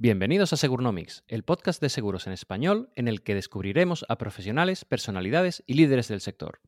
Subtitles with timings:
[0.00, 4.84] Bienvenidos a Segurnomics, el podcast de seguros en español en el que descubriremos a profesionales,
[4.84, 6.60] personalidades y líderes del sector.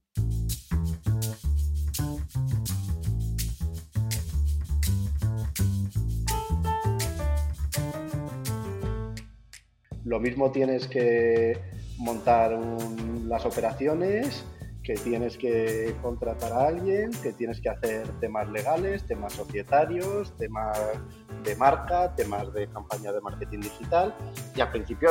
[10.05, 11.57] Lo mismo tienes que
[11.99, 12.59] montar
[13.29, 14.45] las operaciones,
[14.83, 20.77] que tienes que contratar a alguien, que tienes que hacer temas legales, temas societarios, temas
[21.43, 24.15] de marca, temas de campaña de marketing digital
[24.55, 25.09] y al principio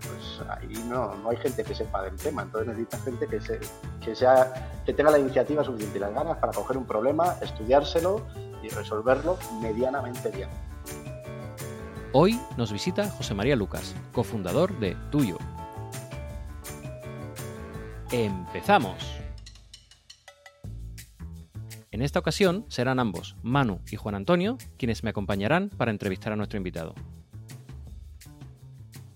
[0.00, 3.60] pues ahí no, no hay gente que sepa del tema, entonces necesitas gente que, se,
[4.04, 8.22] que, sea, que tenga la iniciativa suficiente y las ganas para coger un problema, estudiárselo
[8.62, 10.48] y resolverlo medianamente bien.
[12.12, 15.38] Hoy nos visita José María Lucas, cofundador de Tuyo.
[18.10, 19.21] ¡Empezamos!
[21.92, 26.36] En esta ocasión serán ambos, Manu y Juan Antonio, quienes me acompañarán para entrevistar a
[26.36, 26.94] nuestro invitado.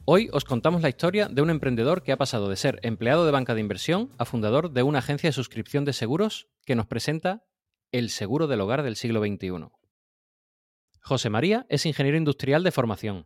[0.05, 3.33] Hoy os contamos la historia de un emprendedor que ha pasado de ser empleado de
[3.33, 7.45] banca de inversión a fundador de una agencia de suscripción de seguros que nos presenta
[7.93, 9.71] el seguro del hogar del siglo XXI.
[11.01, 13.24] José María es ingeniero industrial de formación,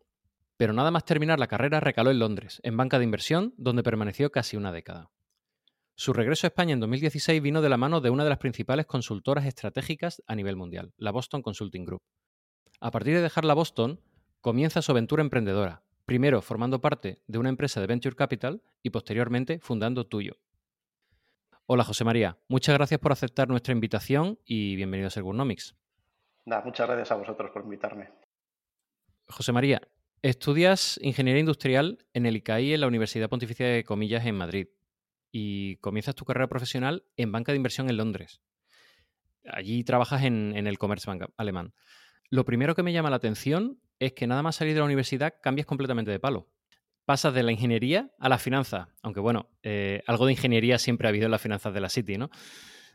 [0.56, 4.30] pero nada más terminar la carrera recaló en Londres, en banca de inversión, donde permaneció
[4.30, 5.10] casi una década.
[6.00, 8.86] Su regreso a España en 2016 vino de la mano de una de las principales
[8.86, 12.00] consultoras estratégicas a nivel mundial, la Boston Consulting Group.
[12.80, 14.00] A partir de dejar la Boston,
[14.40, 19.60] comienza su aventura emprendedora, primero formando parte de una empresa de Venture Capital y posteriormente
[19.60, 20.38] fundando Tuyo.
[21.66, 25.76] Hola José María, muchas gracias por aceptar nuestra invitación y bienvenido a Segurnomics.
[26.46, 28.08] Nada, muchas gracias a vosotros por invitarme.
[29.28, 29.82] José María,
[30.22, 34.68] estudias Ingeniería Industrial en el ICAI en la Universidad Pontificia de Comillas en Madrid
[35.32, 38.40] y comienzas tu carrera profesional en banca de inversión en Londres.
[39.44, 41.72] Allí trabajas en, el Commerzbank alemán.
[42.28, 45.34] Lo primero que me llama la atención es que nada más salir de la universidad
[45.42, 46.48] cambias completamente de palo.
[47.04, 51.10] Pasas de la ingeniería a la finanza, aunque bueno, eh, algo de ingeniería siempre ha
[51.10, 52.30] habido en las finanzas de la City, ¿no?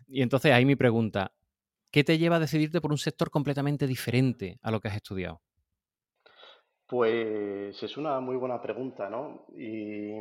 [0.08, 1.34] Y entonces ahí mi pregunta,
[1.92, 5.42] ¿qué te lleva a decidirte por un sector completamente diferente a lo que has estudiado?
[6.88, 9.48] Pues es una muy buena pregunta, ¿no?
[9.58, 10.12] Y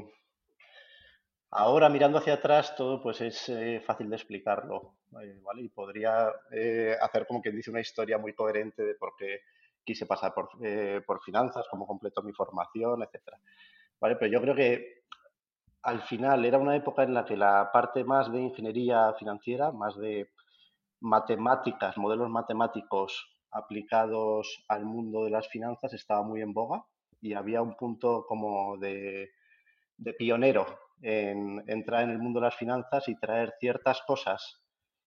[1.56, 5.62] Ahora, mirando hacia atrás, todo pues es eh, fácil de explicarlo, ¿vale?
[5.62, 9.42] Y podría eh, hacer como quien dice una historia muy coherente de por qué
[9.84, 13.38] quise pasar por, eh, por finanzas, cómo completo mi formación, etcétera.
[14.00, 14.16] ¿Vale?
[14.16, 15.04] Pero yo creo que
[15.82, 19.97] al final era una época en la que la parte más de ingeniería financiera, más
[19.97, 20.32] de
[21.03, 26.84] matemáticas, modelos matemáticos aplicados al mundo de las finanzas estaba muy en boga
[27.20, 29.31] y había un punto como de,
[29.98, 34.65] de pionero en entrar en el mundo de las finanzas y traer ciertas cosas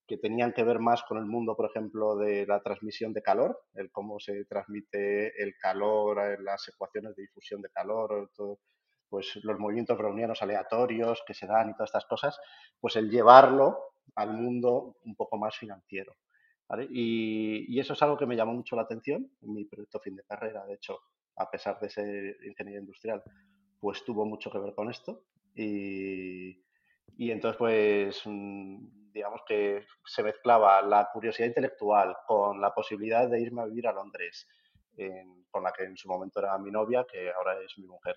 [0.08, 3.60] que tenían que ver más con el mundo, por ejemplo, de la transmisión de calor,
[3.74, 8.32] el cómo se transmite el calor, eh, las ecuaciones de difusión de calor,
[9.10, 12.40] pues los movimientos brownianos aleatorios que se dan y todas estas cosas,
[12.80, 16.16] pues el llevarlo al mundo un poco más financiero.
[16.90, 20.16] Y, y, eso es algo que me llamó mucho la atención en mi proyecto fin
[20.18, 21.00] de carrera, de hecho,
[21.38, 23.24] a pesar de ser ingeniero industrial,
[23.80, 25.24] pues tuvo mucho que ver con esto
[25.58, 26.64] y,
[27.18, 33.42] y entonces, pues, mm, digamos que se mezclaba la curiosidad intelectual con la posibilidad de
[33.42, 34.48] irme a vivir a Londres,
[35.50, 38.16] con la que en su momento era mi novia, que ahora es mi mujer,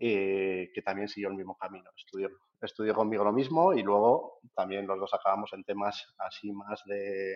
[0.00, 1.90] eh, que también siguió el mismo camino.
[1.96, 2.30] Estudió,
[2.60, 7.34] estudió conmigo lo mismo y luego también los dos acabamos en temas así más de,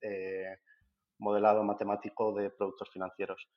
[0.00, 0.58] de
[1.18, 3.48] modelado matemático de productos financieros.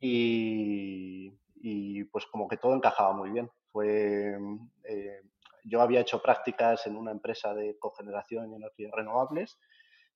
[0.00, 3.50] Y, y pues como que todo encajaba muy bien.
[3.74, 4.38] Fue,
[4.84, 5.20] eh,
[5.64, 9.58] yo había hecho prácticas en una empresa de cogeneración y energías renovables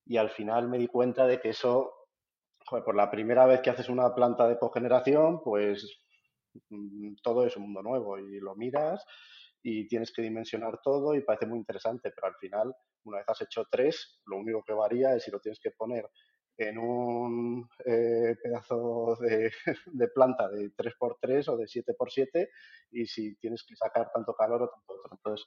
[0.06, 1.92] y al final me di cuenta de que eso,
[2.70, 6.04] por la primera vez que haces una planta de cogeneración, pues
[6.70, 9.04] mm, todo es un mundo nuevo y lo miras
[9.60, 13.42] y tienes que dimensionar todo y parece muy interesante, pero al final, una vez has
[13.42, 16.08] hecho tres, lo único que varía es si lo tienes que poner
[16.58, 19.52] en un eh, pedazo de,
[20.14, 22.48] planta de 3x3 o de 7x7
[22.90, 25.10] y si tienes que sacar tanto calor o tanto otro.
[25.12, 25.46] Entonces,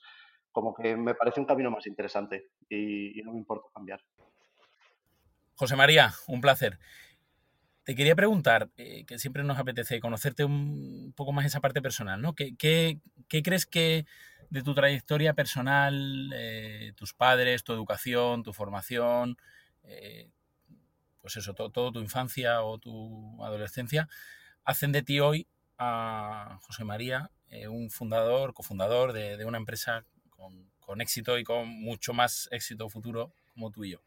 [0.50, 4.00] como que me parece un camino más interesante y, no me importa cambiar.
[5.54, 6.78] José María, un placer.
[7.84, 12.22] Te quería preguntar, eh, que siempre nos apetece conocerte un poco más esa parte personal,
[12.22, 12.34] ¿no?
[12.34, 14.06] ¿Qué, crees que
[14.50, 19.36] de tu trayectoria personal, eh, tus padres, tu educación, tu formación,
[21.22, 24.08] pues eso, todo, tu infancia o tu adolescencia,
[24.64, 25.46] hacen de ti hoy
[25.78, 32.12] a José María eh, un fundador, cofundador de, una empresa con, éxito y con mucho
[32.12, 34.00] más éxito futuro como tú y yo.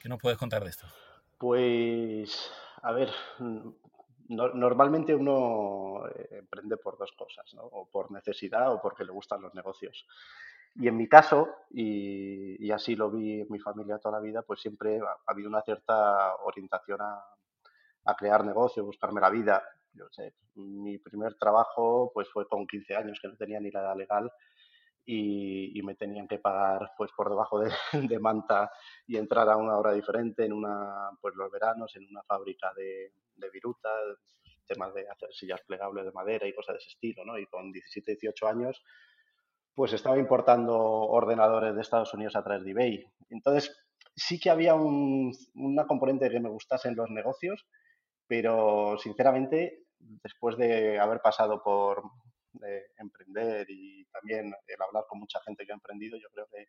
[0.00, 0.86] ¿Qué nos puedes contar de esto?
[1.36, 2.48] Pues,
[2.82, 3.10] a ver,
[4.28, 7.62] normalmente uno eh, emprende por dos cosas, ¿no?
[7.62, 10.06] o por necesidad o porque le gustan los negocios.
[10.76, 14.60] Y en mi caso, y, así lo vi en mi familia toda la vida, pues
[14.60, 17.22] siempre ha, habido una cierta orientación a,
[18.04, 19.62] a crear negocios, buscarme la vida.
[19.92, 23.80] Yo sé, mi primer trabajo pues fue con 15 años, que no tenía ni la
[23.80, 24.30] edad legal,
[25.06, 27.70] y, me tenían que pagar pues por debajo de,
[28.08, 28.70] de, manta
[29.06, 33.12] y entrar a una hora diferente en una pues los veranos en una fábrica de,
[33.36, 33.88] de viruta
[34.66, 37.72] temas de hacer sillas plegables de madera y cosas de ese estilo no y con
[37.72, 38.82] 17 18 años
[39.74, 43.76] pues estaba importando ordenadores de Estados Unidos a través de eBay entonces
[44.14, 47.66] sí que había un, una componente que me gustase en los negocios
[48.26, 52.02] pero sinceramente después de haber pasado por
[52.52, 56.66] de emprender y también el hablar con mucha gente que ha emprendido, yo creo que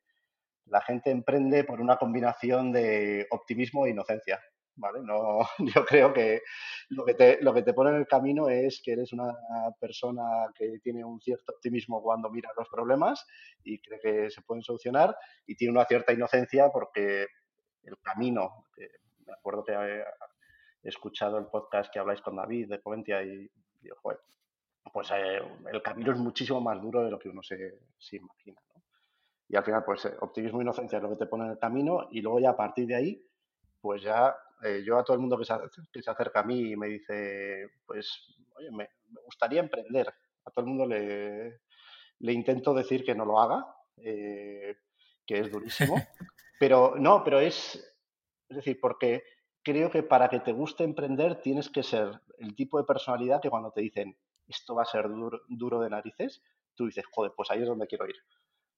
[0.65, 4.39] la gente emprende por una combinación de optimismo e inocencia.
[4.81, 4.99] ¿Vale?
[5.03, 6.41] No, yo creo que
[6.89, 9.31] lo que, te, lo que te pone en el camino es que eres una
[9.79, 10.23] persona
[10.55, 13.27] que tiene un cierto optimismo cuando mira los problemas
[13.63, 17.27] y cree que se pueden solucionar y tiene una cierta inocencia porque
[17.83, 18.65] el camino,
[19.25, 20.03] me acuerdo que he,
[20.83, 23.47] escuchado el podcast que habláis con David de Coventia y
[23.81, 24.19] digo, joder,
[24.91, 25.41] pues eh,
[25.71, 27.79] el camino es muchísimo más duro de lo que uno se,
[28.13, 28.59] imagina.
[29.47, 31.59] Y al final, pues eh, optimismo e inocencia es lo que te pone en el
[31.59, 33.23] camino y luego ya a partir de ahí,
[33.79, 35.53] pues ya eh, yo a todo el mundo que se,
[35.91, 38.89] que se, acerca a mí y me dice, pues, oye, me,
[39.25, 40.07] gustaría emprender.
[40.45, 41.61] A todo el mundo le,
[42.19, 43.65] le intento decir que no lo haga,
[43.97, 44.77] que
[45.27, 45.95] es durísimo.
[46.59, 47.73] Pero no, pero es,
[48.47, 49.23] es decir, porque
[49.63, 53.49] creo que para que te guste emprender tienes que ser el tipo de personalidad que
[53.49, 54.15] cuando te dicen,
[54.47, 56.43] esto va a ser duro, de narices,
[56.75, 58.15] tú dices, joder, pues ahí es donde quiero ir.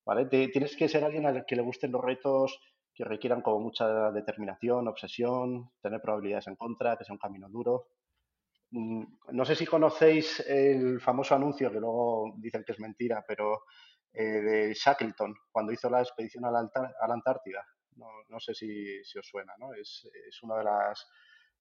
[0.06, 0.26] ¿Vale?
[0.26, 2.60] tienes que ser alguien al que le gusten los retos
[2.94, 7.88] que requieran como mucha determinación, obsesión, tener probabilidades en contra, que sea un camino duro.
[8.72, 13.64] Mm, no sé si conocéis el famoso anuncio, que luego dicen que es mentira, pero
[14.14, 16.70] eh, de Shackleton, cuando hizo la expedición a la,
[17.14, 17.66] Antártida.
[17.96, 19.74] No, sé si, os suena, ¿no?
[19.74, 21.08] Es, es una de las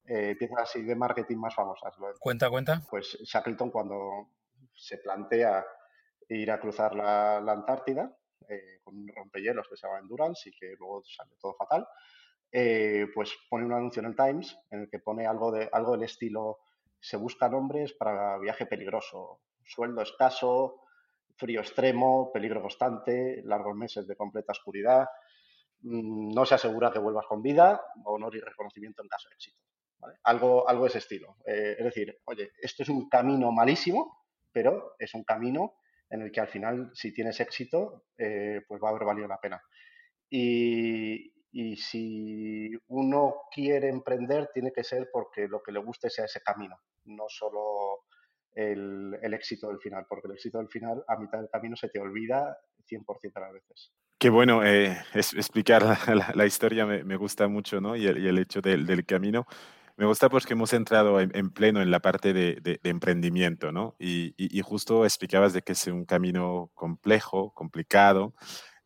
[0.06, 1.94] eh, piezas de marketing más famosas.
[2.19, 2.82] Cuenta, cuenta.
[2.88, 4.31] Pues Shackleton cuando
[4.75, 5.64] se plantea
[6.28, 8.17] ir a cruzar la, Antártida
[8.54, 11.87] eh, con un rompehielos que se llama Endurance y que luego sale todo fatal,
[12.50, 15.93] eh, pues pone un anuncio en el Times en el que pone algo, de, algo
[15.93, 16.58] del estilo
[17.00, 20.82] se buscan hombres para viaje peligroso, sueldo escaso,
[21.37, 25.08] frío extremo, peligro constante, largos meses de completa oscuridad,
[25.81, 29.58] mm, no se asegura que vuelvas con vida, honor y reconocimiento en caso de éxito.
[30.25, 31.37] Algo, algo de ese estilo.
[31.46, 35.75] Eh, es decir, oye, esto es un camino malísimo, pero es un camino
[36.12, 39.41] en el que al final, si tienes éxito, eh, pues va a haber valido la
[39.41, 39.61] pena.
[40.31, 41.31] Y,
[41.76, 46.76] si uno quiere emprender, tiene que ser porque lo que le guste sea ese camino,
[47.05, 48.05] no solo
[48.55, 51.99] el, éxito del final, porque el éxito del final, a mitad del camino, se te
[51.99, 52.56] olvida
[52.91, 53.05] 100%
[53.35, 53.93] de las veces.
[54.19, 55.82] Qué bueno eh, explicar
[56.35, 57.97] la, historia, me, gusta mucho, ¿no?
[57.97, 59.47] Y el, hecho del, del camino.
[59.97, 63.94] Me gusta porque hemos entrado en, pleno en la parte de, emprendimiento, ¿no?
[63.99, 68.35] Y, justo explicabas de que es un camino complejo, complicado.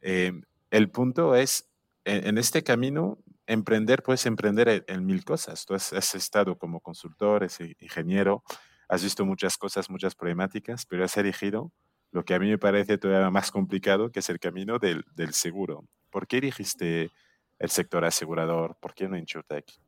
[0.00, 0.32] Eh,
[0.70, 1.68] el punto es,
[2.04, 5.64] en, este camino, emprender, puedes emprender en, mil cosas.
[5.64, 8.42] Tú has, estado como consultor, es ingeniero,
[8.88, 11.72] has visto muchas cosas, muchas problemáticas, pero has elegido
[12.10, 15.34] lo que a mí me parece todavía más complicado, que es el camino del, del
[15.34, 15.86] seguro.
[16.10, 17.10] ¿Por qué elegiste
[17.58, 18.76] el sector asegurador?
[18.80, 19.85] ¿Por qué no InsurTech?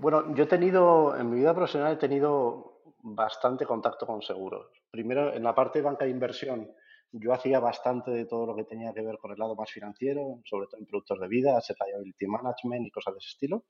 [0.00, 4.70] Bueno, yo he tenido, en mi vida profesional he tenido bastante contacto con seguros.
[4.92, 6.70] Primero, en la parte de banca de inversión,
[7.10, 10.40] yo hacía bastante de todo lo que tenía que ver con el lado más financiero,
[10.44, 13.64] sobre todo en productos de vida, asset liability management y cosas de ese estilo.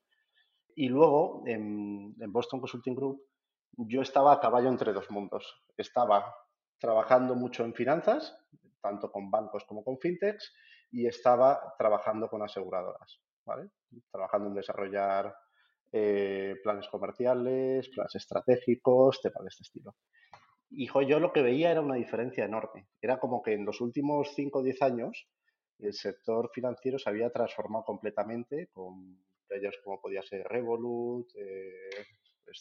[0.75, 3.23] Y luego, en, en Boston Consulting Group,
[3.77, 5.63] yo estaba a caballo entre dos mundos.
[5.77, 6.31] Estaba
[6.77, 8.37] trabajando mucho en finanzas,
[8.81, 10.53] tanto con bancos como con fintechs,
[10.91, 13.71] y estaba trabajando con aseguradoras, ¿vale?
[14.11, 15.33] Trabajando en desarrollar
[15.91, 19.95] eh, planes comerciales, planes estratégicos, temas de este estilo.
[20.69, 22.87] Y yo lo que veía era una diferencia enorme.
[23.01, 25.27] Era como que en los últimos 5 o 10 años
[25.79, 32.05] el sector financiero se había transformado completamente con ellos como podía ser Revolut, eh,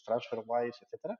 [0.04, 1.18] TransferWise, etcétera.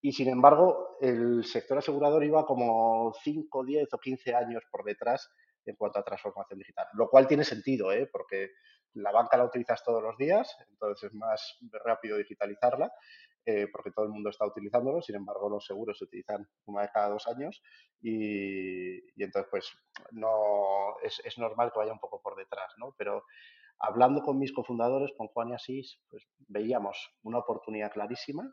[0.00, 5.28] Y sin embargo, el sector asegurador iba como 5, 10 o 15 años por detrás
[5.64, 6.86] en cuanto a transformación digital.
[6.94, 8.08] Lo cual tiene sentido, ¿eh?
[8.10, 8.50] porque
[8.98, 12.90] la banca la utilizas todos los días, entonces es más rápido digitalizarla,
[13.44, 15.00] eh, porque todo el mundo está utilizándolo.
[15.00, 17.62] Sin embargo, los seguros se utilizan una vez cada dos años
[18.00, 19.72] y, entonces, pues,
[20.12, 22.94] no es, normal que vaya un poco por detrás, ¿no?
[22.98, 23.24] Pero
[23.78, 28.52] hablando con mis cofundadores, con Juan y Asís, pues veíamos una oportunidad clarísima.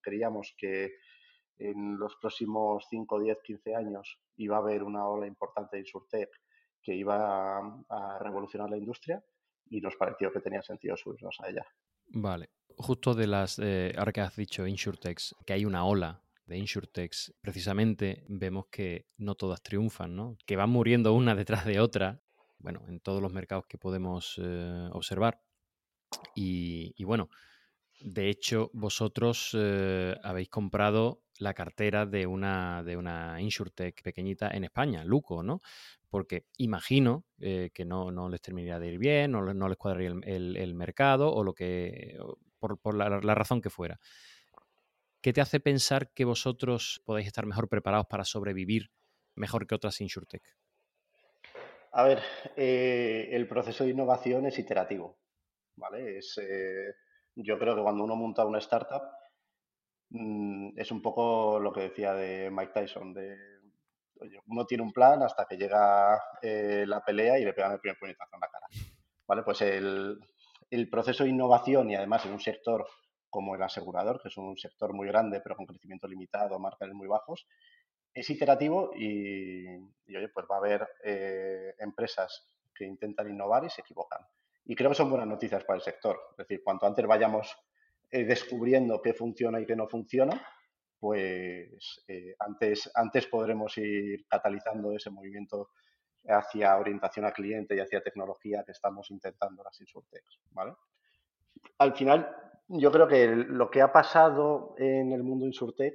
[0.00, 0.92] Creíamos que
[1.58, 6.30] en los próximos 5, 10, 15 años iba a haber una ola importante de Insurtech
[6.82, 9.22] que iba a, revolucionar la industria
[9.70, 11.66] y nos pareció que tenía sentido subirnos a ella.
[12.08, 12.50] Vale.
[12.76, 17.34] Justo de las, eh, ahora que has dicho Insurtechs, que hay una ola de Insurtechs,
[17.40, 20.36] precisamente vemos que no todas triunfan, ¿no?
[20.46, 22.22] Que van muriendo una detrás de otra,
[22.58, 25.40] bueno, en todos los mercados que podemos eh, observar.
[26.34, 27.28] Y, bueno,
[28.00, 34.64] de hecho, vosotros eh, habéis comprado la cartera de una, de una InsurTech pequeñita en
[34.64, 35.60] España, Luco, ¿no?
[36.10, 40.74] Porque imagino eh, que no, no, les terminaría de ir bien, no, les cuadraría el,
[40.74, 42.16] mercado o lo que,
[42.58, 43.98] por, la, razón que fuera.
[45.20, 48.90] ¿Qué te hace pensar que vosotros podéis estar mejor preparados para sobrevivir
[49.34, 50.42] mejor que otras InsurTech?
[51.92, 52.22] A ver,
[52.56, 55.18] eh, el proceso de innovación es iterativo,
[55.76, 56.18] ¿vale?
[56.18, 56.94] Es, eh,
[57.34, 59.02] yo creo que cuando uno monta una startup
[60.10, 63.57] mm, es un poco lo que decía de Mike Tyson, de
[64.46, 67.98] uno tiene un plan hasta que llega eh, la pelea y le pegan el primer
[67.98, 68.66] puñetazo en la cara,
[69.26, 69.42] ¿vale?
[69.42, 70.18] Pues el,
[70.90, 72.86] proceso de innovación y además en un sector
[73.30, 77.06] como el asegurador, que es un sector muy grande pero con crecimiento limitado, márgenes muy
[77.06, 77.46] bajos,
[78.14, 79.66] es iterativo y,
[80.08, 84.20] oye, pues va a haber eh, empresas que intentan innovar y se equivocan.
[84.64, 86.18] Y creo que son buenas noticias para el sector.
[86.32, 87.56] Es decir, cuanto antes vayamos
[88.10, 90.46] eh, descubriendo qué funciona y qué no funciona,
[90.98, 95.70] pues eh, antes, antes podremos ir catalizando ese movimiento
[96.26, 100.40] hacia orientación al cliente y hacia tecnología que estamos intentando las Insurtechs.
[100.50, 100.74] ¿vale?
[101.78, 102.34] Al final,
[102.68, 105.94] yo creo que lo que ha pasado en el mundo Insurtech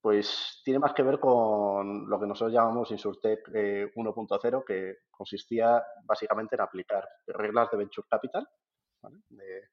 [0.00, 5.82] pues tiene más que ver con lo que nosotros llamamos Insurtech 1.0, eh, que consistía
[6.04, 8.48] básicamente en aplicar reglas de Venture Capital,
[9.28, 9.68] de,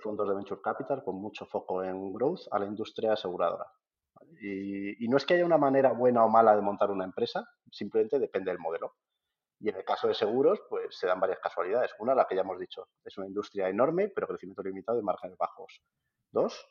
[0.00, 3.66] fondos de Venture Capital, con mucho foco en growth, a la industria aseguradora.
[4.40, 8.18] Y, no es que haya una manera buena o mala de montar una empresa, simplemente
[8.18, 8.94] depende del modelo.
[9.58, 11.92] Y en el caso de seguros, pues se dan varias casualidades.
[11.98, 15.38] Una, la que ya hemos dicho, es una industria enorme, pero crecimiento limitado y márgenes
[15.38, 15.80] bajos.
[16.30, 16.66] Dos,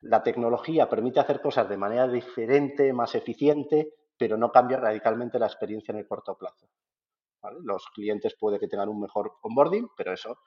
[0.00, 5.46] la tecnología permite hacer cosas de manera diferente, más eficiente, pero no cambia radicalmente la
[5.46, 6.68] experiencia en el corto plazo.
[7.62, 10.38] Los clientes puede que tengan un mejor onboarding, pero eso,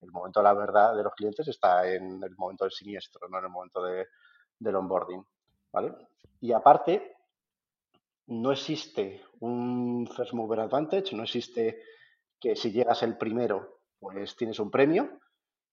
[0.00, 3.38] el momento de la verdad de los clientes está en el momento del siniestro, no
[3.38, 5.24] en el momento del onboarding.
[6.40, 7.16] Y aparte,
[8.26, 11.82] no existe un first mover advantage, no existe
[12.38, 15.18] que si llegas el primero, pues tienes un premio,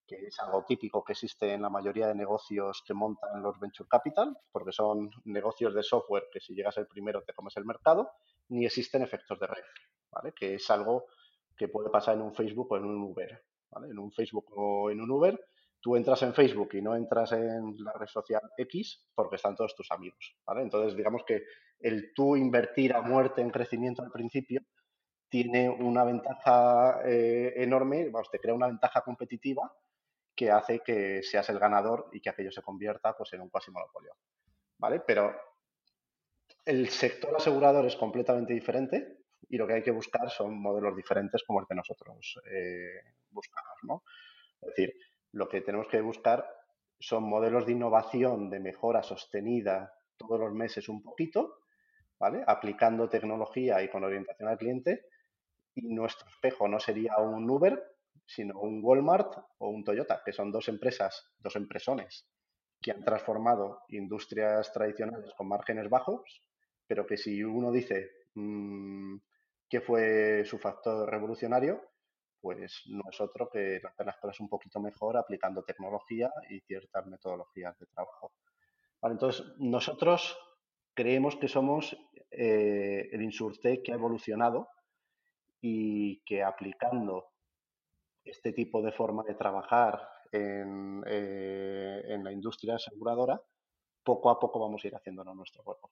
[0.07, 3.89] que es algo típico que existe en la mayoría de negocios que montan los venture
[3.89, 8.11] capital, porque son negocios de software que si llegas el primero te comes el mercado,
[8.49, 9.63] ni existen efectos de red,
[10.11, 10.33] ¿vale?
[10.33, 11.05] que es algo
[11.57, 13.43] que puede pasar en un Facebook o en un Uber.
[13.83, 15.39] En un Facebook o en un Uber,
[15.81, 19.75] tú entras en Facebook y no entras en la red social X porque están todos
[19.75, 20.35] tus amigos.
[20.57, 21.43] Entonces, digamos que
[21.79, 24.61] el tú invertir a muerte en crecimiento al principio
[25.29, 29.71] tiene una ventaja eh, enorme, vamos, te crea una ventaja competitiva
[30.35, 33.71] que hace que seas el ganador y que aquello se convierta pues, en un cuasi
[33.71, 34.13] monopolio.
[34.77, 35.01] ¿Vale?
[35.01, 35.35] Pero
[36.65, 41.43] el sector asegurador es completamente diferente y lo que hay que buscar son modelos diferentes
[41.43, 43.77] como el que nosotros eh, buscamos.
[43.83, 44.03] ¿no?
[44.61, 44.93] Es decir,
[45.31, 46.45] lo que tenemos que buscar
[46.99, 51.59] son modelos de innovación, de mejora sostenida todos los meses un poquito,
[52.19, 52.43] ¿vale?
[52.47, 55.05] aplicando tecnología y con orientación al cliente.
[55.75, 57.83] Y nuestro espejo no sería un Uber,
[58.25, 62.27] sino un Walmart o un Toyota, que son dos empresas, dos empresones
[62.81, 66.41] que han transformado industrias tradicionales con márgenes bajos,
[66.87, 69.17] pero que si uno dice mm,
[69.69, 71.81] qué fue su factor revolucionario,
[72.39, 77.05] pues no es otro que hacer las cosas un poquito mejor aplicando tecnología y ciertas
[77.07, 78.33] metodologías de trabajo.
[79.03, 80.37] entonces, nosotros
[80.93, 81.97] creemos que somos
[82.31, 84.69] eh, el Insurtech que ha evolucionado
[85.61, 87.31] y que aplicando
[88.23, 93.41] este tipo de forma de trabajar en, eh, en la industria aseguradora,
[94.03, 95.91] poco a poco vamos a ir haciéndonos nuestro juego.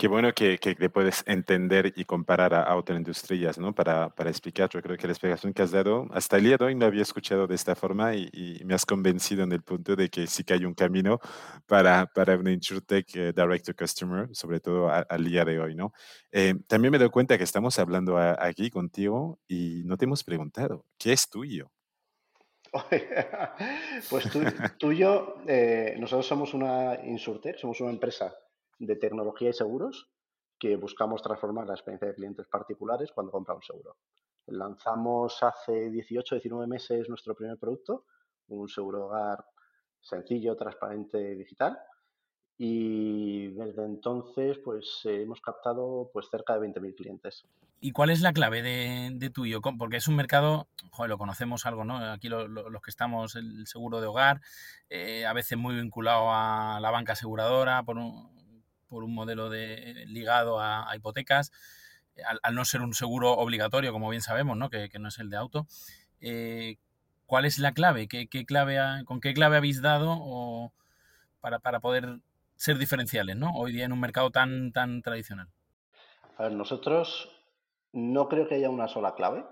[0.00, 3.74] Qué bueno que, que, puedes entender y comparar a, otras industrias, ¿no?
[3.74, 6.64] Para, para, explicar, yo creo que la explicación que has dado hasta el día de
[6.64, 10.08] hoy no había escuchado de esta forma y, me has convencido en el punto de
[10.08, 11.20] que sí que hay un camino
[11.66, 15.92] para, para una InsurTech eh, Direct to Customer, sobre todo al día de hoy, ¿no?
[16.32, 20.86] Eh, también me doy cuenta que estamos hablando aquí contigo y no te hemos preguntado,
[20.96, 21.70] ¿qué es tuyo?
[24.08, 24.30] pues
[24.78, 28.34] tuyo, eh, nosotros somos una InsurTech, somos una empresa
[28.80, 30.08] de tecnología y seguros
[30.58, 33.96] que buscamos transformar la experiencia de clientes particulares cuando compran un seguro.
[34.46, 38.04] Lanzamos hace 18, 19 meses nuestro primer producto,
[38.48, 39.44] un seguro hogar
[40.00, 41.78] sencillo, transparente, digital.
[42.58, 47.46] Y desde entonces, pues hemos captado pues cerca de 20.000 clientes.
[47.80, 49.62] ¿Y cuál es la clave de, tuyo?
[49.78, 51.96] Porque es un mercado, joder, lo conocemos algo, ¿no?
[51.96, 54.42] Aquí los que estamos, el seguro de hogar,
[54.90, 58.39] eh, a veces muy vinculado a la banca aseguradora por un,
[58.90, 61.50] por un modelo de, ligado a, hipotecas,
[62.42, 64.68] al, no ser un seguro obligatorio, como bien sabemos, ¿no?
[64.68, 65.66] Que, no es el de auto.
[66.20, 66.76] Eh,
[67.24, 68.08] ¿Cuál es la clave?
[68.08, 70.72] ¿Qué, clave ¿Con qué clave habéis dado
[71.40, 72.18] para, para poder
[72.56, 73.52] ser diferenciales, ¿no?
[73.54, 75.48] Hoy día en un mercado tan, tan tradicional.
[76.36, 77.30] A ver, nosotros
[77.92, 79.44] no creo que haya una sola clave.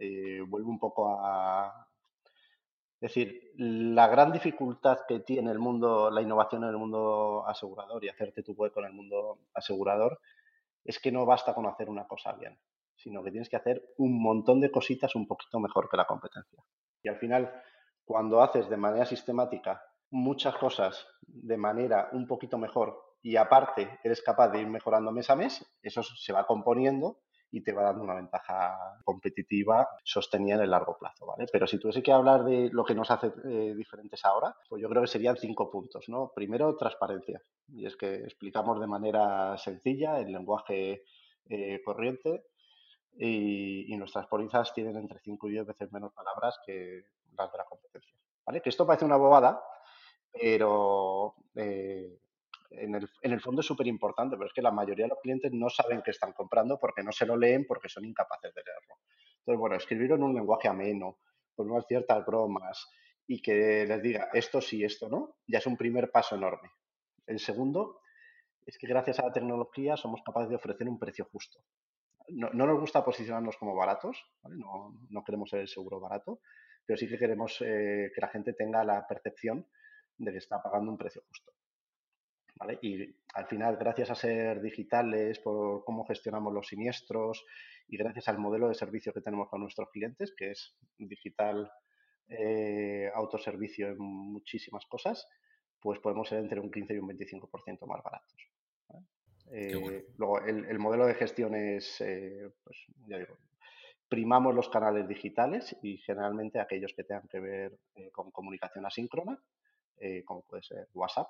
[0.00, 1.85] Eh, vuelvo un poco a.
[3.00, 8.02] Es decir, la gran dificultad que tiene el mundo, la innovación en el mundo asegurador
[8.02, 10.18] y hacerte tu hueco en el mundo asegurador
[10.82, 12.58] es que no basta con hacer una cosa bien,
[12.94, 16.62] sino que tienes que hacer un montón de cositas un poquito mejor que la competencia.
[17.02, 17.52] Y al final,
[18.04, 24.22] cuando haces de manera sistemática muchas cosas de manera un poquito mejor y aparte eres
[24.22, 27.18] capaz de ir mejorando mes a mes, eso se va componiendo
[27.56, 31.46] y te va dando una ventaja competitiva sostenida en el largo plazo, ¿vale?
[31.50, 34.90] Pero si tuviese que hablar de lo que nos hace eh, diferentes ahora, pues yo
[34.90, 36.32] creo que serían cinco puntos, ¿no?
[36.34, 37.40] Primero, transparencia.
[37.68, 41.04] Y es que explicamos de manera sencilla, el lenguaje
[41.48, 42.44] eh, corriente,
[43.18, 47.06] y, nuestras pólizas tienen entre 5 y 10 veces menos palabras que
[47.38, 48.12] las de la competencia.
[48.44, 48.60] ¿Vale?
[48.60, 49.62] Que esto parece una bobada,
[50.30, 52.18] pero eh,
[52.70, 52.94] en
[53.32, 56.02] el, fondo es súper importante, pero es que la mayoría de los clientes no saben
[56.02, 58.94] qué están comprando porque no se lo leen porque son incapaces de leerlo.
[59.38, 61.18] Entonces, bueno, escribirlo en un lenguaje ameno,
[61.54, 62.88] con unas ciertas bromas
[63.26, 66.70] y que les diga esto sí, esto no, ya es un primer paso enorme.
[67.26, 68.00] El segundo
[68.64, 71.60] es que gracias a la tecnología somos capaces de ofrecer un precio justo.
[72.28, 76.40] No, no nos gusta posicionarnos como baratos, no, no, queremos ser el seguro barato,
[76.84, 79.66] pero sí que queremos eh, que la gente tenga la percepción
[80.18, 81.52] de que está pagando un precio justo.
[82.80, 87.44] Y al final, gracias a ser digitales, por cómo gestionamos los siniestros
[87.86, 91.70] y gracias al modelo de servicio que tenemos con nuestros clientes, que es digital
[92.28, 95.28] eh, autoservicio en muchísimas cosas,
[95.80, 98.48] pues podemos ser entre un 15 y un 25% más baratos.
[99.52, 103.38] Eh, luego, el, modelo de gestión es, eh, pues, ya digo,
[104.08, 107.78] primamos los canales digitales y generalmente aquellos que tengan que ver
[108.12, 109.40] con comunicación asíncrona,
[110.24, 111.28] como puede ser WhatsApp,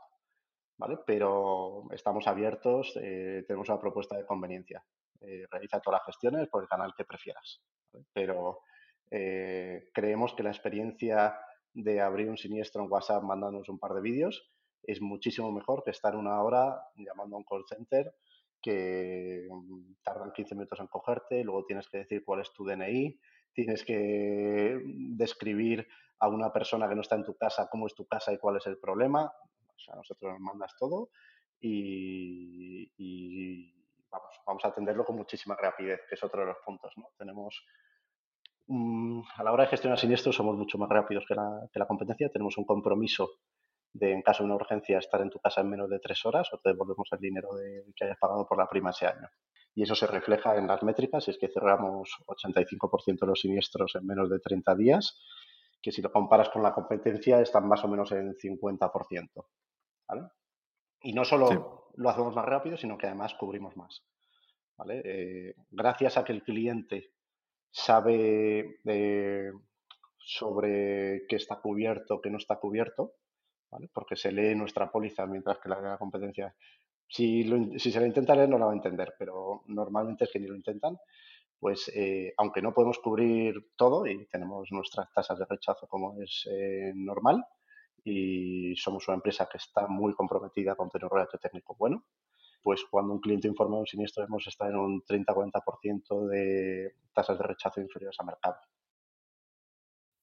[0.79, 0.99] ¿vale?
[1.07, 4.85] Pero estamos abiertos, eh, tenemos una propuesta de conveniencia.
[5.21, 7.63] Eh, realiza todas las gestiones por el canal que prefieras.
[8.13, 8.61] Pero
[9.09, 11.39] creemos que la experiencia
[11.73, 14.51] de abrir un siniestro en WhatsApp mandándonos un par de vídeos
[14.83, 18.15] es muchísimo mejor que estar una hora llamando a un call center
[18.63, 23.19] que mm, tardan 15 minutos en cogerte, luego tienes que decir cuál es tu DNI,
[23.53, 25.87] tienes que describir
[26.19, 28.57] a una persona que no está en tu casa cómo es tu casa y cuál
[28.57, 29.31] es el problema.
[29.77, 31.11] O sea, nosotros nos mandas todo
[31.61, 32.87] y,
[34.11, 36.93] vamos, vamos, a atenderlo con muchísima rapidez, que es otro de los puntos.
[36.97, 37.09] ¿no?
[37.17, 37.65] Tenemos,
[38.67, 41.87] mm, a la hora de gestionar siniestros somos mucho más rápidos que la, que la
[41.87, 42.31] competencia.
[42.31, 43.31] Tenemos un compromiso
[43.93, 46.53] de, en caso de una urgencia, estar en tu casa en menos de tres horas
[46.53, 49.29] o te devolvemos el dinero de, que hayas pagado por la prima ese año.
[49.75, 54.07] Y eso se refleja en las métricas, es que cerramos 85% de los siniestros en
[54.07, 55.21] menos de 30 días
[55.83, 59.47] que si lo comparas con la competencia están más o menos en 50%.
[60.09, 60.29] ¿Vale?
[61.03, 64.03] Y no solo lo hacemos más rápido, sino que además cubrimos más.
[64.77, 65.03] ¿vale?
[65.05, 67.13] Eh, gracias a que el cliente
[67.71, 69.51] sabe eh,
[70.17, 73.15] sobre qué está cubierto, qué no está cubierto,
[73.71, 73.89] ¿vale?
[73.93, 76.55] porque se lee nuestra póliza mientras que la competencia,
[77.09, 77.45] si,
[77.79, 80.47] si se la intenta leer no la va a entender, pero normalmente es que ni
[80.47, 80.97] lo intentan,
[81.59, 86.47] pues eh, aunque no podemos cubrir todo y tenemos nuestras tasas de rechazo como es
[86.51, 87.45] eh, normal
[88.09, 92.05] y somos una empresa que está muy comprometida con tener un relato técnico bueno,
[92.63, 97.37] pues cuando un cliente informa de un siniestro hemos estado en un 30-40% de tasas
[97.37, 98.57] de rechazo inferiores a mercado.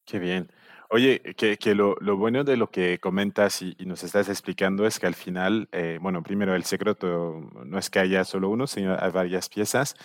[0.06, 0.50] Qué bien.
[0.90, 5.16] Oye, que, lo, bueno de lo que comentas y, nos estás explicando es que al
[5.16, 9.50] final, eh, bueno, primero el secreto no es que haya solo uno, sino hay varias
[9.50, 9.96] piezas,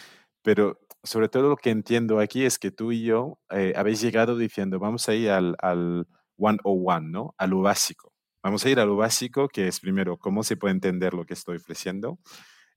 [0.42, 4.36] pero sobre todo lo que entiendo aquí es que tú y yo eh, habéis llegado
[4.36, 6.06] diciendo, vamos a ir al, al
[6.38, 7.34] 101, ¿no?
[7.36, 8.12] A lo básico.
[8.42, 11.34] Vamos a ir a lo básico, que es primero, cómo se puede entender lo que
[11.34, 12.18] estoy ofreciendo.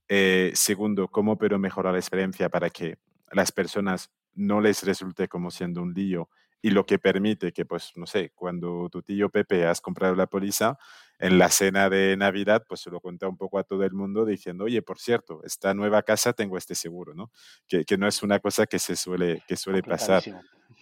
[0.08, 2.98] Eh, segundo, cómo puedo mejorar la experiencia para que
[3.30, 6.28] las personas no les resulte como siendo un lío
[6.60, 10.28] y lo que permite que, pues, no sé, cuando tu tío Pepe has comprado la
[10.28, 10.78] póliza,
[11.18, 14.24] en la cena de Navidad, pues se lo cuenta un poco a todo el mundo
[14.24, 17.30] diciendo, oye, por cierto, esta nueva casa tengo este seguro, ¿no?
[17.68, 20.22] Que, que no es una cosa que se suele, que suele pasar.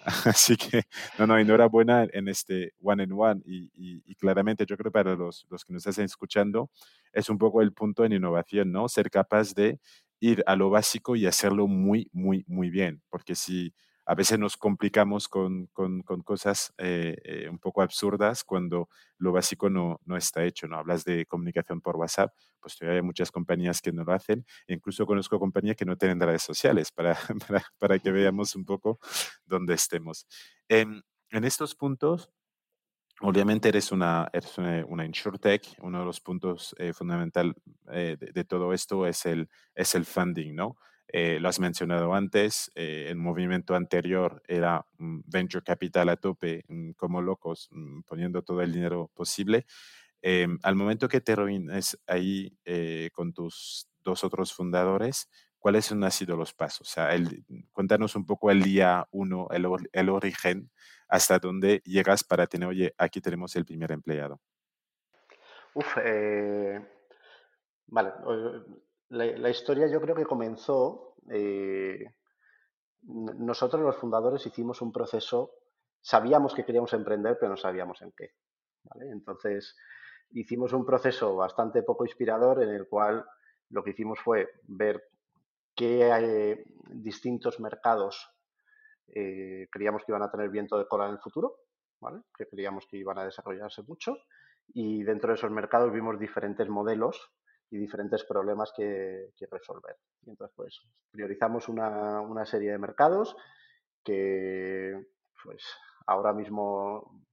[0.25, 0.83] Así que,
[1.19, 3.43] no, no, enhorabuena en este one and one.
[3.45, 6.71] Y, y, claramente yo creo para los, los que nos están escuchando,
[7.13, 8.89] es un poco el punto en innovación, ¿no?
[8.89, 9.79] Ser capaz de
[10.21, 13.03] ir a lo básico y hacerlo muy, muy, muy bien.
[13.11, 13.75] Porque si
[14.07, 19.33] a veces nos complicamos con, con, con cosas eh, eh, un poco absurdas cuando lo
[19.33, 20.67] básico no, no, está hecho.
[20.67, 20.77] ¿no?
[20.77, 24.45] Hablas de comunicación por WhatsApp, pues todavía hay muchas compañías que no lo hacen.
[24.67, 27.15] E incluso conozco compañías que no tienen redes sociales para,
[27.49, 28.99] para, para que veamos un poco
[29.45, 30.27] dónde estemos.
[30.69, 32.31] En, en estos puntos,
[33.23, 35.77] Obviamente eres una, eres una, una InsurTech.
[35.83, 37.55] Uno de los puntos eh, fundamentales
[37.93, 40.79] eh, de, de, todo esto es el, es el funding, ¿no?
[41.13, 46.93] Eh, lo has mencionado antes, eh, el movimiento anterior era venture capital a tope, mm,
[46.93, 49.67] como locos, mm, poniendo todo el dinero posible.
[50.23, 56.09] Eh, al momento que te reúnes ahí eh, con tus dos otros fundadores, ¿cuáles han
[56.11, 56.89] sido los pasos?
[56.89, 60.71] O sea, el, cuéntanos un poco el día uno, el, el origen,
[61.09, 64.41] hasta dónde llegas para tener, oye, aquí tenemos el primer empleado.
[65.75, 66.81] Uf, eh,
[67.87, 68.13] vale.
[69.11, 72.05] La, historia yo creo que comenzó, eh,
[73.03, 75.53] nosotros los fundadores hicimos un proceso,
[76.01, 78.35] sabíamos que queríamos emprender, pero no sabíamos en qué.
[79.13, 79.77] Entonces,
[80.31, 83.27] hicimos un proceso bastante poco inspirador en el cual
[83.71, 85.03] lo que hicimos fue ver
[85.75, 88.31] qué hay, distintos mercados
[89.09, 91.57] eh, creíamos que iban a tener viento de cola en el futuro,
[92.01, 92.21] ¿vale?
[92.37, 94.19] que creíamos que iban a desarrollarse mucho,
[94.69, 97.33] y dentro de esos mercados vimos diferentes modelos
[97.71, 99.97] y diferentes problemas que, resolver.
[100.27, 100.81] Y entonces, pues,
[101.11, 103.37] priorizamos una, una, serie de mercados
[104.05, 105.07] que,
[105.43, 105.65] pues,
[106.07, 107.25] ahora mismo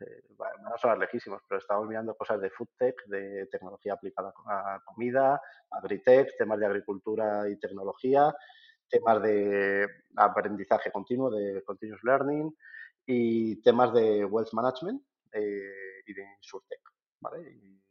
[0.00, 4.34] eh, van a sonar lejísimos, pero estamos mirando cosas de food tech, de tecnología aplicada
[4.46, 8.34] a comida, agritech, temas de agricultura y tecnología,
[8.88, 12.54] temas de aprendizaje continuo, de continuous learning
[13.06, 16.82] y temas de wealth management eh, y de insurtech,
[17.20, 17.50] ¿vale?
[17.50, 17.82] Y,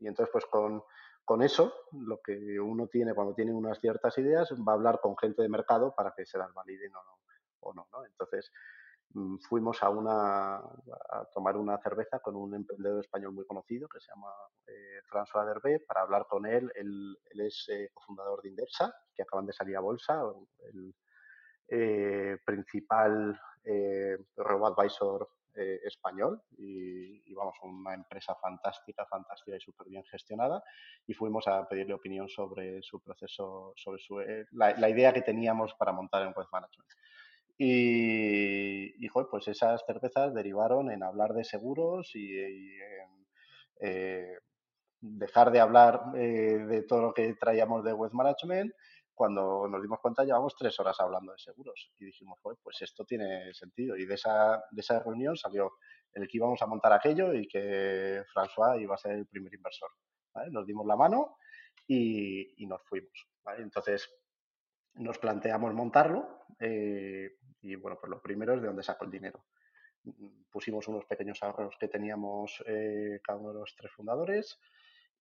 [0.00, 0.82] y entonces, pues, con
[1.28, 5.14] con eso, lo que uno tiene cuando tiene unas ciertas ideas, va a hablar con
[5.18, 7.18] gente de mercado para que se las validen o no.
[7.60, 7.86] O no.
[8.06, 8.50] Entonces,
[9.10, 14.00] mm, fuimos a, una, a tomar una cerveza con un emprendedor español muy conocido que
[14.00, 14.32] se llama
[14.68, 16.72] eh, François Derbe para hablar con él.
[16.74, 20.22] Él, es eh, cofundador de Indersa, que acaban de salir a bolsa,
[20.72, 20.94] el
[21.68, 30.04] eh, principal eh, robo-advisor eh, español y, vamos, una empresa fantástica, fantástica y súper bien
[30.04, 30.62] gestionada
[31.06, 35.22] y fuimos a pedirle opinión sobre su proceso, sobre su, eh, la, la, idea que
[35.22, 36.90] teníamos para montar en Web Management.
[37.58, 42.38] Y, y pues esas cervezas derivaron en hablar de seguros y,
[43.80, 44.38] eh,
[45.00, 48.72] dejar de hablar de todo lo que traíamos de Web Management
[49.18, 53.52] cuando nos dimos cuenta llevamos tres horas hablando de seguros y dijimos, pues esto tiene
[53.52, 53.96] sentido.
[53.96, 55.72] Y de esa, de esa reunión salió
[56.12, 59.90] el que íbamos a montar aquello y que François iba a ser el primer inversor.
[60.32, 60.52] ¿vale?
[60.52, 61.36] Nos dimos la mano
[61.84, 63.26] y, y nos fuimos.
[63.44, 63.64] ¿vale?
[63.64, 64.08] Entonces
[64.94, 69.46] nos planteamos montarlo eh, y bueno, pues lo primero es de dónde saco el dinero.
[70.48, 74.60] Pusimos unos pequeños ahorros que teníamos eh, cada uno de los tres fundadores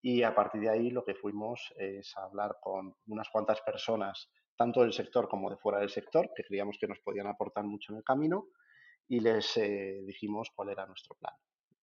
[0.01, 4.81] y a partir de ahí lo que fuimos es hablar con unas cuantas personas, tanto
[4.81, 7.97] del sector como de fuera del sector, que creíamos que nos podían aportar mucho en
[7.97, 8.47] el camino,
[9.07, 11.33] y les eh, dijimos cuál era nuestro plan.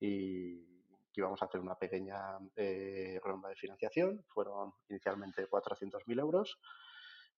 [0.01, 0.75] Y
[1.13, 6.59] que íbamos a hacer una pequeña eh, ronda de financiación, fueron inicialmente 400.000 euros,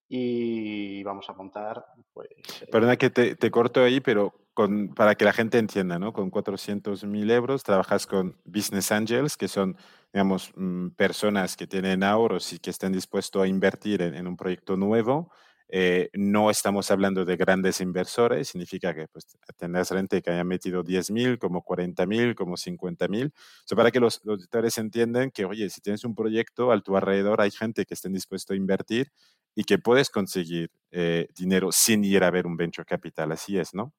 [0.08, 2.28] y vamos a montar, pues...
[2.70, 6.12] Perdona que te, te corto ahí, pero con, para que la gente entienda, ¿no?
[6.12, 9.76] Con 400.000 euros trabajas con Business Angels, que son,
[10.12, 14.36] digamos, mm, personas que tienen ahorros y que están dispuestos a invertir en, en un
[14.36, 15.30] proyecto nuevo.
[15.68, 20.84] Eh, no estamos hablando de grandes inversores, significa que pues, tendrás gente que haya metido
[20.84, 23.32] 10.000, como 40.000, como 50.000.
[23.32, 23.32] O
[23.64, 27.40] sea, para que los auditores entiendan que, oye, si tienes un proyecto, a tu alrededor
[27.40, 29.10] hay gente que estén dispuesto a invertir
[29.56, 33.32] y que puedes conseguir eh, dinero sin ir a ver un venture capital.
[33.32, 33.92] Así es, ¿no?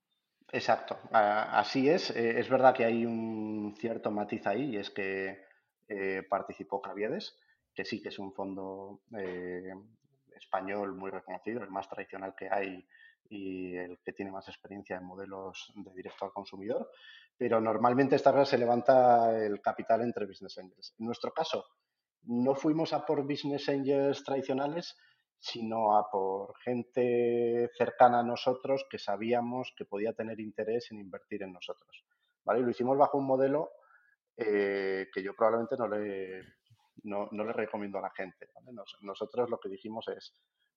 [0.53, 2.11] Exacto, así es.
[2.11, 5.46] Eh, es verdad que hay un cierto matiz ahí y es que
[5.87, 7.37] eh, participó Caviedes,
[7.73, 9.73] que sí que es un fondo eh,
[10.35, 12.85] español muy reconocido, el más tradicional que hay
[13.29, 16.89] y el que tiene más experiencia en modelos de directo al consumidor,
[17.37, 20.95] pero normalmente esta vez se levanta el capital entre business angels.
[20.97, 21.65] En nuestro caso,
[22.23, 24.97] no fuimos a por business angels tradicionales,
[25.39, 31.43] sino a por gente cercana a nosotros que sabíamos que podía tener interés en invertir
[31.43, 32.03] en nosotros.
[32.43, 32.61] ¿vale?
[32.61, 33.71] Lo hicimos bajo un modelo
[34.37, 36.41] eh, que yo probablemente no le,
[37.03, 38.49] no, le recomiendo a la gente.
[39.01, 40.33] nosotros lo que dijimos es,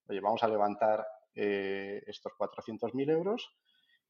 [0.09, 3.55] oye, vamos a levantar eh, estos 400.000 euros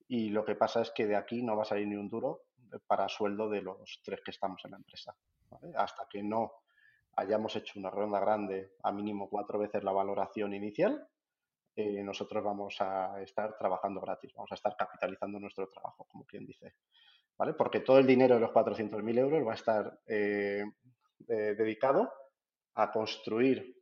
[0.09, 2.45] y lo que pasa es que de aquí no va a salir ni un duro
[2.87, 5.15] para sueldo de los tres que estamos en la empresa.
[5.75, 6.53] Hasta que no
[7.17, 11.09] hayamos hecho una ronda grande a mínimo cuatro veces la valoración inicial,
[11.77, 16.47] eh, nosotros vamos a estar trabajando gratis, vamos a estar capitalizando nuestro trabajo, como quien
[16.47, 16.75] dice.
[17.41, 17.55] ¿Vale?
[17.55, 20.63] Porque todo el dinero de los 400.000 euros va a estar eh,
[21.27, 22.13] eh, dedicado
[22.75, 23.77] a construir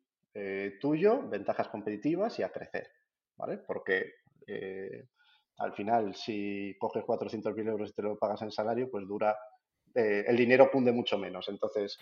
[0.81, 2.87] tuyo ventajas competitivas y a crecer.
[3.37, 3.59] ¿vale?
[3.59, 4.13] Porque
[5.57, 9.37] al final, si coges 400.000 euros y te lo pagas en salario, pues dura
[9.93, 11.49] el dinero cunde mucho menos.
[11.49, 11.99] Entonces,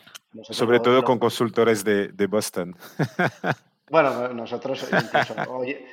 [0.51, 2.77] sobre todo con consultores de, de Boston.
[3.89, 4.85] Bueno, nosotros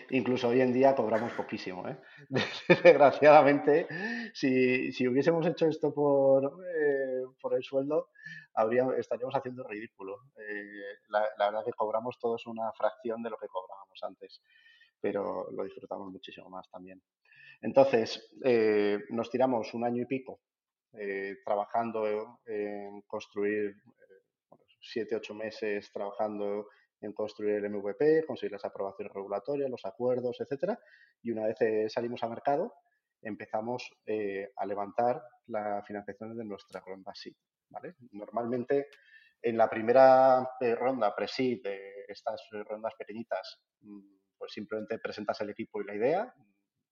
[0.10, 1.88] incluso hoy, en día cobramos poquísimo.
[1.88, 1.98] ¿eh?
[2.84, 3.88] Desgraciadamente,
[4.34, 8.10] si, hubiésemos hecho esto por, eh, por el sueldo,
[8.98, 10.24] estaríamos haciendo ridículo.
[10.38, 14.42] Eh, la, verdad que cobramos todos una fracción de lo que cobrábamos antes,
[15.00, 17.00] pero lo disfrutamos muchísimo más también.
[17.62, 18.28] Entonces,
[19.10, 20.42] nos tiramos un año y pico
[21.46, 23.76] trabajando en construir,
[24.82, 26.68] siete, ocho meses trabajando
[27.04, 30.80] en construir el MVP, conseguir las aprobaciones regulatorias, los acuerdos, etcétera.
[31.22, 32.74] Y una vez eh, salimos a mercado,
[33.22, 37.36] empezamos eh, a levantar la financiación de nuestra ronda SID.
[37.70, 37.96] ¿vale?
[38.12, 38.88] Normalmente,
[39.42, 44.02] en la primera eh, ronda pre-SID, de estas rondas pequeñitas, mm,
[44.38, 46.34] pues simplemente presentas el equipo y la idea.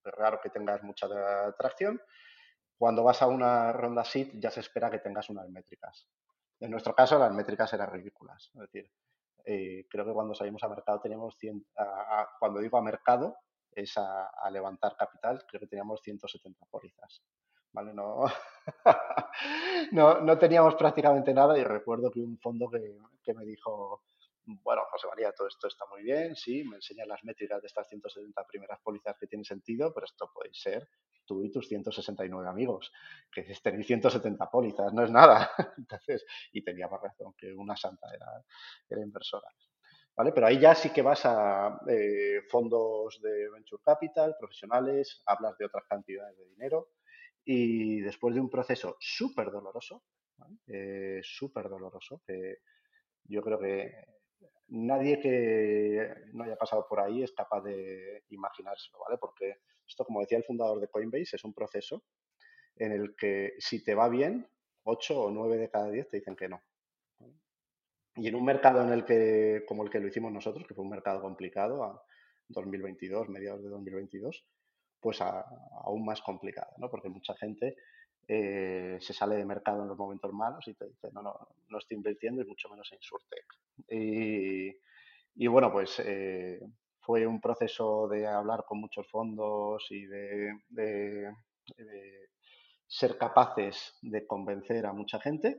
[0.03, 1.07] Es raro que tengas mucha
[1.45, 2.01] atracción.
[2.77, 6.07] Cuando vas a una ronda SID, ya se espera que tengas unas métricas.
[6.59, 8.51] En nuestro caso, las métricas eran ridículas.
[8.53, 8.91] Es decir,
[9.45, 11.65] eh, creo que cuando salimos a mercado teníamos, 100,
[12.39, 13.35] cuando digo a mercado,
[13.73, 17.21] es a, levantar capital, creo que teníamos 170 pólizas.
[17.73, 17.93] ¿Vale?
[17.93, 18.25] No,
[19.93, 24.03] no, no, teníamos prácticamente nada y recuerdo que un fondo que, que me dijo,
[24.45, 27.87] bueno, José María, todo esto está muy bien, sí, me enseñan las métricas de estas
[27.87, 30.87] 170 primeras pólizas que tiene sentido, pero esto puede ser
[31.25, 32.91] tú y tus 169 amigos,
[33.31, 35.51] que tenéis 170 pólizas, no es nada.
[35.77, 39.47] Entonces, y tenía más razón que una santa era, inversora.
[40.15, 40.33] ¿Vale?
[40.33, 45.65] Pero ahí ya sí que vas a eh, fondos de venture capital, profesionales, hablas de
[45.65, 46.89] otras cantidades de dinero
[47.45, 50.03] y después de un proceso súper doloroso,
[50.67, 52.57] eh, súper doloroso, que
[53.23, 54.05] yo creo que
[54.71, 59.17] nadie que no haya pasado por ahí es capaz de imaginárselo, ¿vale?
[59.19, 62.03] Porque esto, como decía el fundador de Coinbase, es un proceso
[62.77, 64.47] en el que si te va bien,
[64.83, 66.61] 8 o 9 de cada 10 te dicen que no.
[68.15, 70.83] Y en un mercado en el que, como el que lo hicimos nosotros, que fue
[70.83, 72.03] un mercado complicado, a
[72.47, 74.45] 2022, mediados de 2022,
[74.99, 76.89] pues aún más complicado, ¿no?
[76.89, 77.75] Porque mucha gente
[78.33, 81.77] eh, se sale de mercado en los momentos malos y te dice, no, no, no
[81.77, 83.43] estoy invirtiendo y mucho menos en Surtec.
[83.89, 86.61] Y, bueno, pues eh,
[87.01, 91.33] fue un proceso de hablar con muchos fondos y de,
[92.87, 95.57] ser capaces de convencer a mucha gente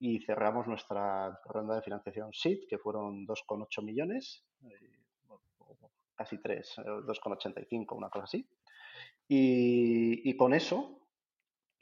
[0.00, 4.98] y cerramos nuestra ronda de financiación SID, que fueron 2,8 millones, eh,
[6.16, 8.44] casi 3, 2,85, una cosa así.
[9.28, 10.99] Y, y, con eso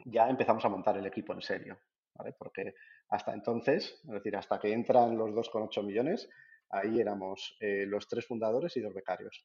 [0.04, 1.78] ya empezamos a montar el equipo en serio,
[2.14, 2.34] ¿vale?
[2.38, 2.74] Porque
[3.08, 6.28] hasta entonces, es decir, hasta que entran los 2,8 millones,
[6.70, 9.44] ahí éramos eh, los tres fundadores y dos becarios.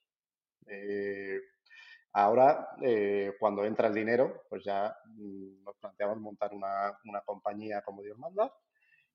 [0.68, 1.40] Eh,
[2.14, 8.02] ahora, eh, cuando entra el dinero, pues ya mm, nos planteamos montar una, compañía como
[8.02, 8.54] Dios manda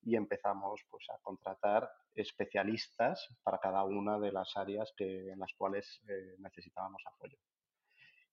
[0.01, 6.01] y empezamos pues, a contratar especialistas para cada una de las áreas en las cuales
[6.39, 7.37] necesitábamos apoyo.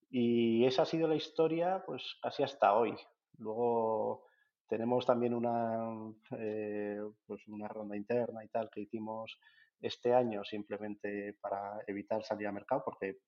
[0.09, 2.97] Y esa ha sido la historia pues casi hasta hoy.
[3.38, 4.27] Luego
[4.69, 9.38] tenemos también una, eh, pues una ronda interna y tal que hicimos
[9.81, 13.19] este año simplemente para evitar salir a mercado porque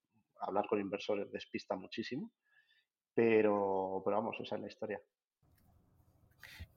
[0.40, 2.32] hablar con inversores despista muchísimo.
[3.14, 5.00] Pero, pero vamos, esa es la historia.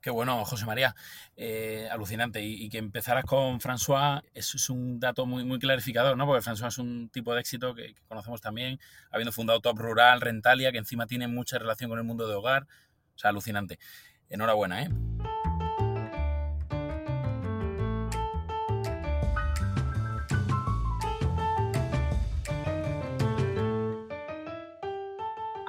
[0.01, 0.95] Qué bueno, José María.
[1.35, 2.41] Eh, alucinante.
[2.41, 6.25] Y, que empezaras con François es, es, un dato muy, muy clarificador, ¿no?
[6.25, 8.79] Porque François es un tipo de éxito que, conocemos también,
[9.11, 12.67] habiendo fundado Top Rural, Rentalia, que encima tiene mucha relación con el mundo de hogar.
[13.15, 13.77] O sea, alucinante.
[14.29, 14.89] Enhorabuena, ¿eh?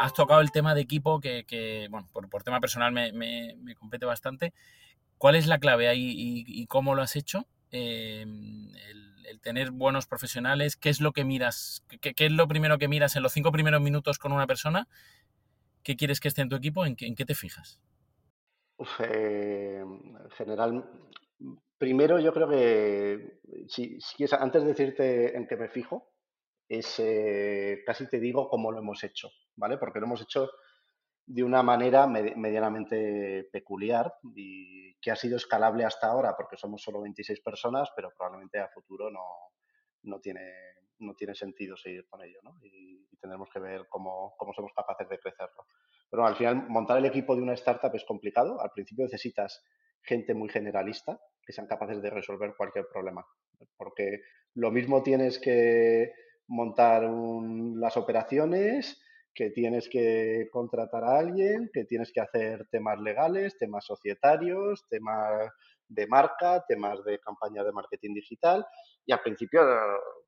[0.02, 4.52] Has tocado el tema de equipo que, bueno, por, tema personal me, compete bastante.
[5.16, 7.46] ¿Cuál es la clave ahí y, cómo lo has hecho?
[7.70, 11.84] Eh, el, tener buenos profesionales, ¿qué es lo que miras?
[12.00, 14.88] ¿Qué, es lo primero que miras en los cinco primeros minutos con una persona?
[15.82, 16.84] ¿Qué quieres que esté en tu equipo?
[16.84, 17.80] ¿En qué, te fijas?
[18.98, 20.84] Eh, en general,
[21.78, 23.98] primero yo creo que si,
[24.38, 26.12] antes de decirte en qué me fijo,
[26.68, 29.78] es eh, casi te digo cómo lo hemos hecho, ¿vale?
[29.78, 30.50] Porque lo hemos hecho
[31.26, 37.00] de una manera medianamente peculiar y que ha sido escalable hasta ahora porque somos solo
[37.00, 39.24] 26 personas, pero probablemente a futuro no,
[40.02, 40.50] no tiene,
[40.98, 42.56] no tiene sentido seguir con ello, ¿no?
[42.62, 45.66] Y, tendremos que ver cómo, cómo, somos capaces de crecerlo.
[46.10, 48.60] Pero al final, montar el equipo de una startup es complicado.
[48.60, 49.64] Al principio necesitas
[50.02, 53.24] gente muy generalista que sean capaces de resolver cualquier problema.
[53.76, 54.22] Porque
[54.54, 56.12] lo mismo tienes que
[56.48, 59.00] montar las operaciones,
[59.34, 65.50] que tienes que contratar a alguien, que tienes que hacer temas legales, temas societarios, temas
[65.88, 68.66] de marca, temas de campaña de marketing digital.
[69.04, 69.62] Y al principio,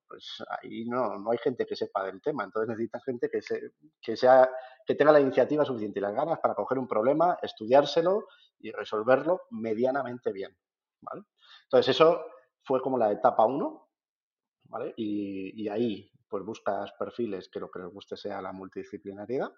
[0.06, 2.44] pues ahí no, no hay gente que sepa del tema.
[2.44, 4.48] Entonces necesitas gente que, se, que, sea,
[4.86, 8.26] que tenga la iniciativa suficiente y las ganas para coger un problema, estudiárselo
[8.60, 10.56] y resolverlo medianamente bien.
[11.00, 11.22] ¿vale?
[11.64, 12.24] Entonces eso
[12.62, 13.88] fue como la etapa 1.
[14.74, 14.92] ¿Vale?
[14.96, 19.50] Y, y ahí pues buscas perfiles que lo que les guste sea la multidisciplinariedad.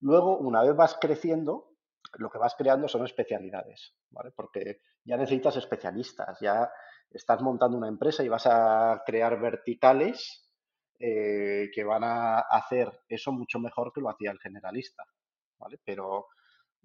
[0.00, 1.76] Luego, una vez vas creciendo,
[2.14, 4.32] lo que vas creando son especialidades, ¿vale?
[4.34, 6.68] Porque ya necesitas especialistas, ya
[7.08, 10.50] estás montando una empresa y vas a crear verticales
[10.98, 15.04] eh, que van a hacer eso mucho mejor que lo hacía el generalista,
[15.56, 15.78] ¿vale?
[15.84, 16.26] Pero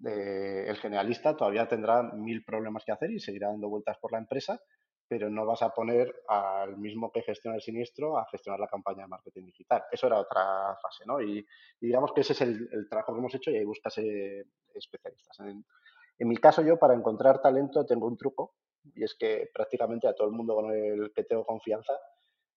[0.05, 4.19] eh, el generalista todavía tendrá mil problemas que hacer y seguirá dando vueltas por la
[4.19, 4.59] empresa,
[5.07, 9.03] pero no vas a poner al mismo que gestiona el siniestro a gestionar la campaña
[9.03, 9.83] de marketing digital.
[9.91, 11.21] Eso era otra fase, ¿no?
[11.21, 11.45] Y,
[11.79, 15.39] digamos que ese es el, trabajo que hemos hecho y ahí buscas eh, especialistas.
[15.39, 18.55] En, mi caso, yo para encontrar talento tengo un truco
[18.95, 21.93] y es que prácticamente a todo el mundo con el que tengo confianza,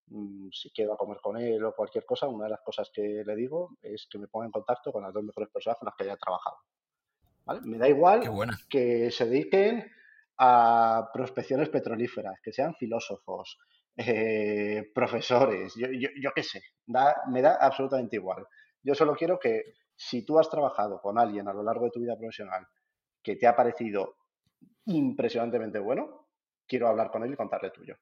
[0.08, 3.22] mm, si quiero a comer con él o cualquier cosa, una de las cosas que
[3.24, 5.96] le digo es que me ponga en contacto con las dos mejores personas con las
[5.96, 6.56] que haya trabajado.
[7.64, 8.22] Me da igual
[8.68, 9.84] que se dediquen
[10.38, 13.58] a prospecciones petrolíferas, que sean filósofos,
[13.96, 16.62] eh, profesores, yo, yo, qué sé,
[17.28, 18.46] me da absolutamente igual.
[18.82, 19.64] Yo solo quiero que
[19.96, 22.66] si tú has trabajado con alguien a lo largo de tu vida profesional
[23.22, 24.16] que te ha parecido
[24.84, 26.28] impresionantemente bueno,
[26.66, 27.96] quiero hablar con él y contarle tuyo.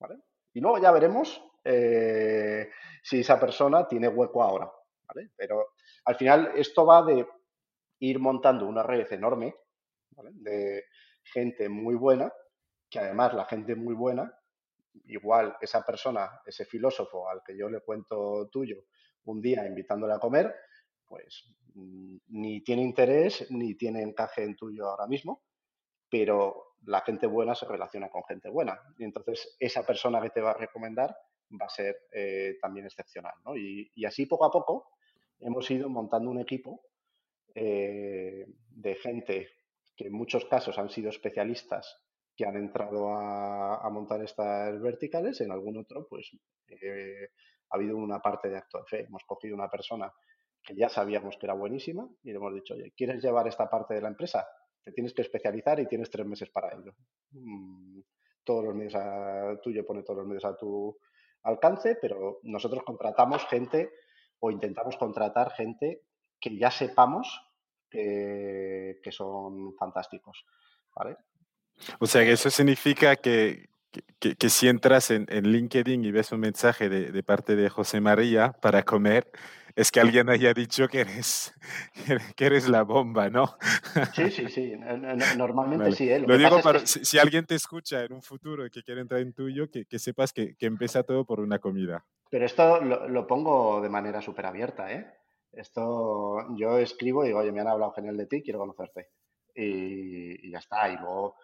[0.00, 0.16] ¿vale?
[0.52, 2.70] Y luego ya veremos eh,
[3.02, 4.70] si esa persona tiene hueco ahora.
[5.06, 5.30] ¿vale?
[5.36, 5.74] Pero
[6.06, 7.26] al final esto va de
[8.00, 9.54] ir montando una red enorme
[10.10, 10.30] ¿vale?
[10.32, 10.84] de,
[11.24, 12.32] gente muy buena,
[12.90, 14.32] que además la gente muy buena,
[15.06, 18.76] igual esa persona, ese filósofo al que yo le cuento tuyo
[19.24, 20.54] un día invitándole a comer,
[21.06, 25.42] pues mm, ni tiene interés ni tiene encaje en tuyo ahora mismo,
[26.08, 28.78] pero la gente buena se relaciona con gente buena.
[28.98, 31.16] Y entonces esa persona que te va a recomendar
[31.60, 33.34] va a ser eh, también excepcional.
[33.56, 34.90] Y, así poco a poco
[35.40, 36.82] hemos ido montando un equipo
[37.54, 39.48] eh, de gente
[39.96, 42.00] que en muchos casos han sido especialistas
[42.36, 46.30] que han entrado a, montar estas verticales, en algún otro, pues
[46.68, 47.28] eh,
[47.70, 49.04] ha habido una parte de acto de fe.
[49.06, 50.12] Hemos cogido una persona
[50.62, 53.94] que ya sabíamos que era buenísima y le hemos dicho, oye, ¿quieres llevar esta parte
[53.94, 54.46] de la empresa?
[54.82, 56.94] Te tienes que especializar y tienes tres meses para ello.
[57.30, 58.00] Mm,
[58.42, 60.98] todos los medios a, tuyo pone todos los medios a tu
[61.42, 63.90] alcance, pero nosotros contratamos gente
[64.40, 66.02] o intentamos contratar gente
[66.40, 67.40] que ya sepamos
[67.94, 70.44] que, son fantásticos.
[70.94, 71.16] ¿vale?
[71.98, 73.68] O sea, que eso significa que,
[74.18, 78.00] que, si entras en, en, LinkedIn y ves un mensaje de, de, parte de José
[78.00, 79.30] María para comer,
[79.76, 81.52] es que alguien haya dicho que eres,
[82.36, 83.56] que eres la bomba, ¿no?
[84.14, 84.74] Sí, sí, sí.
[85.36, 86.08] Normalmente sí.
[86.10, 86.20] ¿eh?
[86.20, 89.32] Lo, digo para, si, alguien te escucha en un futuro y que quiere entrar en
[89.32, 92.04] tuyo, que, que sepas que, que, empieza todo por una comida.
[92.30, 95.06] Pero esto lo, lo pongo de manera súper abierta, ¿eh?
[95.56, 99.10] Esto yo escribo y digo, oye, me han hablado genial de ti, quiero conocerte.
[99.54, 100.88] Y, ya está.
[100.88, 101.36] Y luego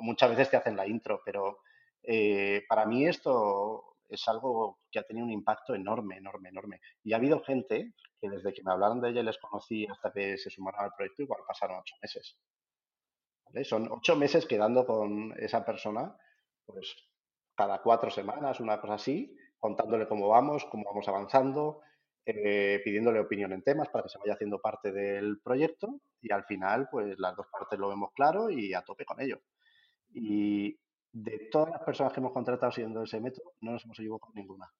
[0.00, 1.60] muchas veces te hacen la intro, pero
[2.02, 6.80] eh, para mí esto es algo que ha tenido un impacto enorme, enorme, enorme.
[7.02, 10.12] Y ha habido gente que desde que me hablaron de ella y les conocí hasta
[10.12, 12.36] que se sumaron al proyecto, igual pasaron ocho meses.
[13.64, 16.16] Son ocho meses quedando con esa persona,
[16.64, 16.94] pues
[17.54, 21.82] cada cuatro semanas, una cosa así, contándole cómo vamos, cómo vamos avanzando,
[22.24, 26.44] eh, pidiéndole opinión en temas para que se vaya haciendo parte del proyecto y al
[26.44, 29.40] final pues las dos partes lo vemos claro y a tope con ello.
[30.14, 30.78] Y
[31.12, 34.70] de todas las personas que hemos contratado siguiendo ese método, no nos hemos equivocado ninguna.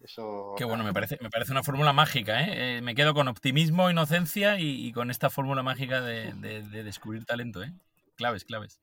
[0.00, 0.54] Eso...
[0.56, 2.42] Qué bueno, me parece, me parece una fórmula mágica.
[2.42, 2.78] ¿eh?
[2.78, 6.32] Eh, me quedo con optimismo, inocencia y, con esta fórmula mágica de,
[6.82, 7.62] descubrir talento.
[7.62, 7.72] ¿eh?
[8.16, 8.80] Claves, claves.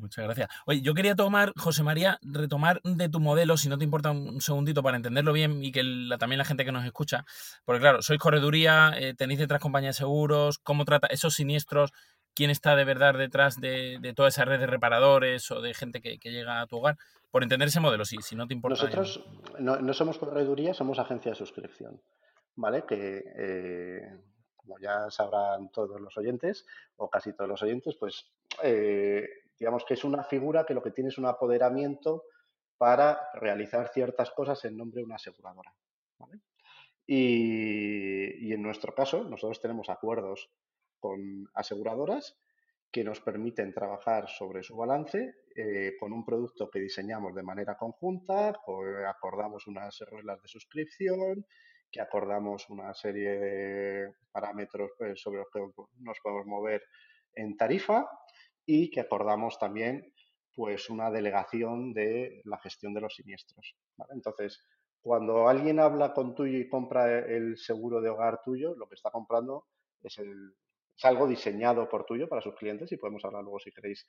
[0.00, 0.48] Muchas gracias.
[0.66, 4.40] Oye, yo quería tomar, José María, retomar de tu modelo, si no te importa un
[4.40, 5.82] segundito para entenderlo bien y que
[6.18, 7.24] también la gente que nos escucha,
[7.64, 11.92] porque claro, sois correduría, eh, tenéis detrás compañías de seguros, ¿cómo trata esos siniestros?
[12.34, 16.16] ¿Quién está de verdad detrás de, toda esa red de reparadores o de gente que,
[16.18, 16.96] llega a tu hogar?
[17.30, 18.82] Por entender ese modelo, si, si no te importa.
[18.82, 19.24] Nosotros
[19.58, 22.00] no, somos correduría, somos agencia de suscripción,
[22.56, 22.84] ¿vale?
[22.86, 24.02] Que eh,
[24.56, 26.64] como ya sabrán todos los oyentes,
[26.96, 28.26] o casi todos los oyentes, pues
[28.62, 29.28] eh,
[29.60, 32.24] digamos que es una figura que lo que tiene es un apoderamiento
[32.78, 35.72] para realizar ciertas cosas en nombre de una aseguradora.
[37.06, 40.50] Y, en nuestro caso, nosotros tenemos acuerdos
[40.98, 42.38] con aseguradoras
[42.90, 47.76] que nos permiten trabajar sobre su balance eh, con un producto que diseñamos de manera
[47.76, 48.54] conjunta,
[49.08, 51.46] acordamos unas reglas de suscripción,
[51.90, 55.60] que acordamos una serie de parámetros pues, sobre los que
[55.98, 56.82] nos podemos mover
[57.34, 58.08] en tarifa
[58.72, 60.14] y que acordamos también
[60.54, 63.74] pues una delegación de la gestión de los siniestros.
[64.10, 64.64] Entonces,
[65.00, 69.10] cuando alguien habla con tuyo y compra el seguro de hogar tuyo, lo que está
[69.10, 69.66] comprando
[70.04, 70.54] es, el,
[71.02, 74.06] algo diseñado por tuyo para sus clientes y podemos hablar luego, si queréis,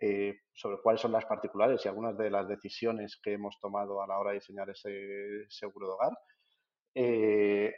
[0.00, 4.08] eh, sobre cuáles son las particulares y algunas de las decisiones que hemos tomado a
[4.08, 6.18] la hora de diseñar ese seguro de hogar.
[6.96, 7.74] Eh,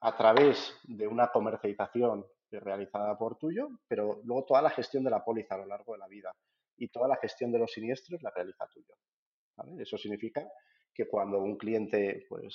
[0.00, 5.24] a través de una comercialización realizada por tuyo, pero luego toda la gestión de la
[5.24, 6.32] póliza a lo largo de la vida
[6.76, 8.94] y toda la gestión de los siniestros la realiza tuyo.
[9.78, 10.46] Eso significa
[10.92, 12.54] que cuando un cliente pues,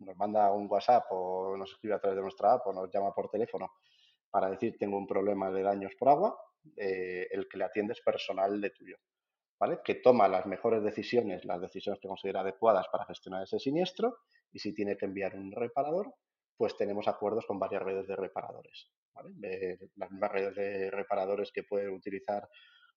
[0.00, 3.12] nos manda un WhatsApp o nos escribe a través de nuestra app o nos llama
[3.14, 3.70] por teléfono
[4.30, 6.36] para decir tengo un problema de daños por agua,
[6.76, 8.96] eh, el que le atiende es personal de tuyo,
[9.60, 9.80] ¿vale?
[9.84, 14.18] que toma las mejores decisiones, las decisiones que considera adecuadas para gestionar ese siniestro
[14.50, 16.14] y si tiene que enviar un reparador,
[16.56, 18.90] pues tenemos acuerdos con varias redes de reparadores.
[19.96, 22.48] las mismas redes de reparadores que puede utilizar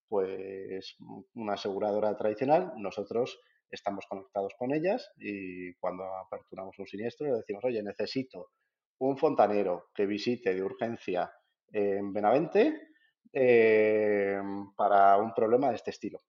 [0.08, 0.96] pues
[1.34, 3.40] una aseguradora tradicional, nosotros
[3.70, 8.52] estamos conectados con ellas y cuando aperturamos un siniestro le decimos, oye, necesito
[9.00, 11.32] un fontanero que visite de urgencia
[11.72, 12.90] en Benavente
[13.34, 14.40] eh,
[14.76, 16.22] para un problema de este estilo.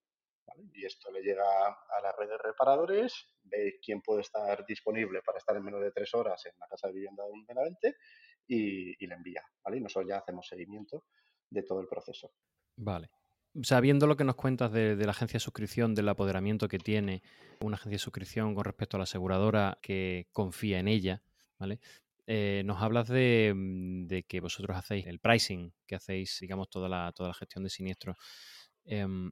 [0.73, 5.37] Y esto le llega a la red de reparadores, ve quién puede estar disponible para
[5.37, 7.95] estar en menos de tres horas en la casa de vivienda de un Benavente
[8.47, 9.43] y, le envía.
[9.63, 9.77] ¿vale?
[9.77, 11.05] Y nosotros ya hacemos seguimiento
[11.49, 12.31] de todo el proceso.
[12.75, 13.09] Vale.
[13.63, 17.23] Sabiendo lo que nos cuentas de, la agencia de suscripción, del apoderamiento que tiene
[17.61, 21.23] una agencia de suscripción con respecto a la aseguradora que confía en ella,
[21.57, 21.79] ¿vale?
[22.27, 23.53] Eh, nos hablas de,
[24.05, 27.69] de, que vosotros hacéis el pricing, que hacéis, digamos, toda la, toda la gestión de
[27.69, 28.17] siniestros.
[28.83, 29.31] Em,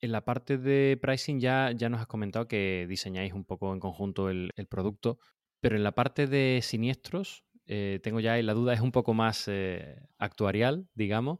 [0.00, 3.80] en la parte de pricing ya, ya nos has comentado que diseñáis un poco en
[3.80, 5.18] conjunto el, producto,
[5.60, 9.46] pero en la parte de siniestros, eh, tengo ya la duda, es un poco más
[9.48, 11.38] eh, actuarial, digamos.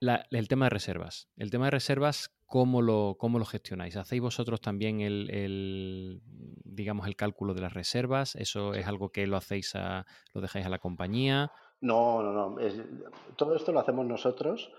[0.00, 1.28] el tema de reservas.
[1.36, 3.96] El tema de reservas, ¿cómo lo, cómo lo gestionáis?
[3.96, 6.22] ¿Hacéis vosotros también el,
[6.64, 8.34] digamos, el cálculo de las reservas?
[8.34, 11.52] ¿Eso es algo que lo hacéis a, lo dejáis a la compañía?
[11.82, 12.56] No, no, no.
[13.36, 14.70] todo esto lo hacemos nosotros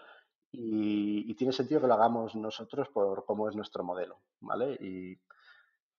[0.52, 4.78] y, tiene sentido que lo hagamos nosotros por cómo es nuestro modelo, ¿vale?
[4.80, 5.18] Y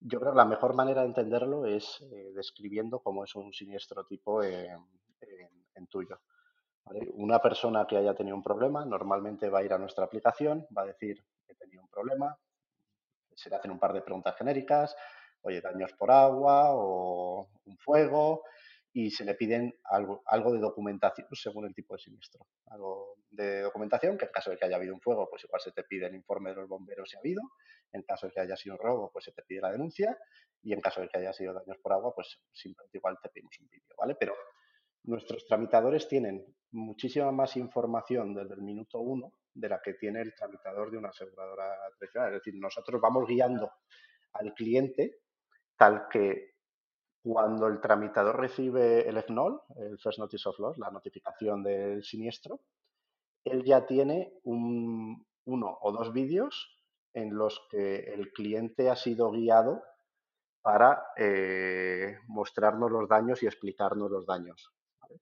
[0.00, 4.04] yo creo que la mejor manera de entenderlo es eh, describiendo cómo es un siniestro
[4.04, 4.86] tipo en,
[5.88, 6.20] tuyo.
[7.14, 10.82] Una persona que haya tenido un problema normalmente va a ir a nuestra aplicación, va
[10.82, 12.38] a decir que he tenido un problema,
[13.34, 14.96] se le hacen un par de preguntas genéricas,
[15.42, 18.44] oye, daños por agua o un fuego,
[18.94, 22.46] y se le piden algo, algo de documentación según el tipo de siniestro.
[22.66, 25.72] Algo de documentación, que en caso de que haya habido un fuego, pues igual se
[25.72, 27.42] te pide el informe de los bomberos si ha habido,
[27.92, 30.18] en caso de que haya sido un robo, pues se te pide la denuncia,
[30.62, 33.58] y en caso de que haya sido daños por agua, pues simplemente igual te pedimos
[33.60, 34.14] un vídeo, ¿vale?
[34.14, 34.34] Pero
[35.04, 40.34] nuestros tramitadores tienen muchísima más información desde el minuto uno de la que tiene el
[40.34, 42.34] tramitador de una aseguradora tradicional.
[42.34, 43.72] Es decir, nosotros vamos guiando
[44.34, 45.18] al cliente
[45.76, 46.51] tal que
[47.22, 52.60] cuando el tramitador recibe el FNOL, el First Notice of Loss, la notificación del siniestro,
[53.44, 56.78] él ya tiene un, uno o dos vídeos
[57.14, 59.82] en los que el cliente ha sido guiado
[60.62, 64.72] para eh, mostrarnos los daños y explicarnos los daños.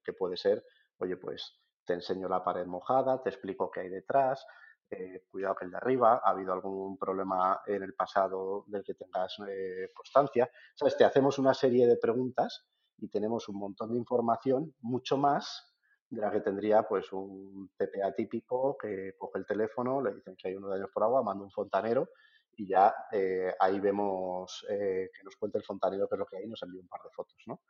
[0.05, 0.64] Que puede ser,
[0.98, 4.46] oye, pues te enseño la pared mojada, te explico qué hay detrás,
[4.91, 8.95] eh, cuidado que el de arriba, ha habido algún problema en el pasado del que
[8.95, 10.51] tengas eh, constancia.
[10.74, 10.97] ¿Sabes?
[10.97, 12.66] Te hacemos una serie de preguntas
[12.99, 15.74] y tenemos un montón de información, mucho más
[16.09, 20.49] de la que tendría pues un TPA típico que coge el teléfono, le dicen que
[20.49, 22.09] hay unos daños por agua, manda un fontanero
[22.57, 26.45] y ya eh, ahí vemos que nos cuente el fontanero qué es lo que hay
[26.45, 27.61] y nos envía un par de fotos, ¿no?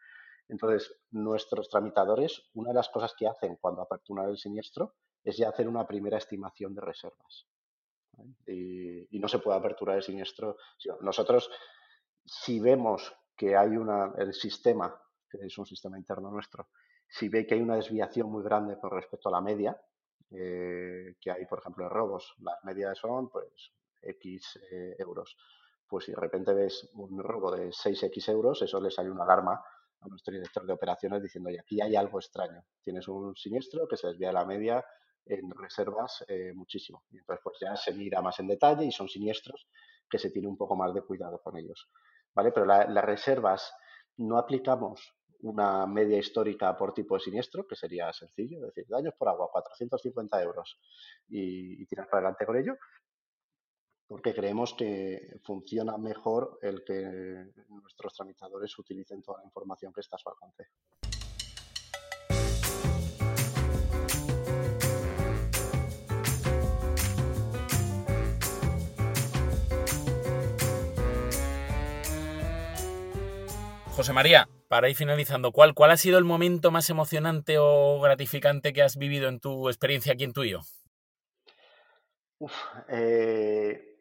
[0.48, 4.94] Entonces, nuestros tramitadores, una de las cosas que hacen cuando aperturan el siniestro
[5.24, 7.46] es ya hacer una primera estimación de reservas.
[8.46, 10.56] Y, no se puede aperturar el siniestro.
[11.00, 11.50] Nosotros,
[12.24, 14.98] si vemos que hay una, el sistema,
[15.28, 16.68] que es un sistema interno nuestro,
[17.08, 19.78] si ve que hay una desviación muy grande con respecto a la media,
[20.30, 25.36] eh, que hay, por ejemplo, de robos, las medias son pues X eh, euros.
[25.86, 29.60] Pues si de repente ves un robo de 6X euros, eso le sale una alarma
[30.00, 32.64] a nuestro director de operaciones diciendo, oye, aquí hay algo extraño.
[32.80, 34.84] Tienes un siniestro que se desvía de la media
[35.26, 37.04] en reservas eh, muchísimo.
[37.10, 39.66] Y entonces, pues ya se mira más en detalle y son siniestros
[40.08, 41.88] que se tiene un poco más de cuidado con ellos.
[42.34, 42.52] ¿Vale?
[42.52, 43.72] Pero las reservas
[44.16, 49.28] no aplicamos una media histórica por tipo de siniestro, que sería sencillo, decir, daños por
[49.28, 50.78] agua, 450 euros
[51.28, 52.76] y, y tiras para adelante con ello,
[54.06, 60.16] porque creemos que funciona mejor el que nuestros tramitadores utilicen toda la información que está
[60.16, 60.66] a su alcance.
[74.00, 78.72] José María, para ir finalizando, ¿cuál, ¿cuál ha sido el momento más emocionante o gratificante
[78.72, 80.60] que has vivido en tu experiencia aquí en Tuyo?
[82.88, 83.98] Eh,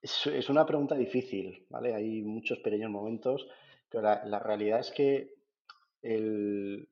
[0.00, 1.94] es, una pregunta difícil, ¿vale?
[1.94, 3.46] Hay muchos pequeños momentos,
[3.90, 5.34] pero la, realidad es que
[6.00, 6.88] el,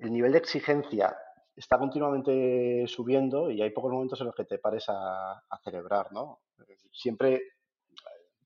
[0.00, 1.16] nivel de exigencia
[1.54, 6.40] está continuamente subiendo y hay pocos momentos en los que te pares a, celebrar, ¿no?
[6.90, 7.42] Siempre,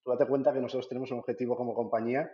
[0.04, 2.30] tú date cuenta que nosotros tenemos un objetivo como compañía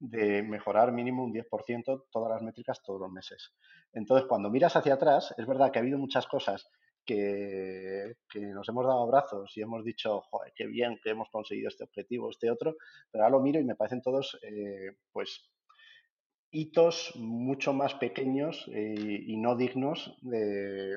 [0.00, 3.52] de mejorar mínimo un 10% todas las métricas todos los meses.
[3.92, 6.68] Entonces, cuando miras hacia atrás, es verdad que ha habido muchas cosas
[7.04, 11.84] que, nos hemos dado abrazos y hemos dicho, joder, qué bien que hemos conseguido este
[11.84, 12.76] objetivo, este otro,
[13.10, 15.50] pero ahora lo miro y me parecen todos, eh, pues,
[16.50, 20.96] hitos mucho más pequeños eh, y no dignos de,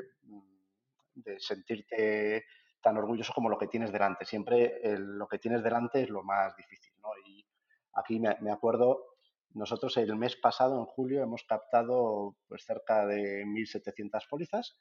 [1.14, 2.46] de, sentirte
[2.82, 4.26] tan orgulloso como lo que tienes delante.
[4.26, 7.10] Siempre lo que tienes delante es lo más difícil, ¿no?
[7.26, 7.46] Y
[7.94, 9.14] aquí me, me acuerdo
[9.54, 14.78] nosotros el mes pasado, en julio, hemos captado pues cerca de 1.700 pólizas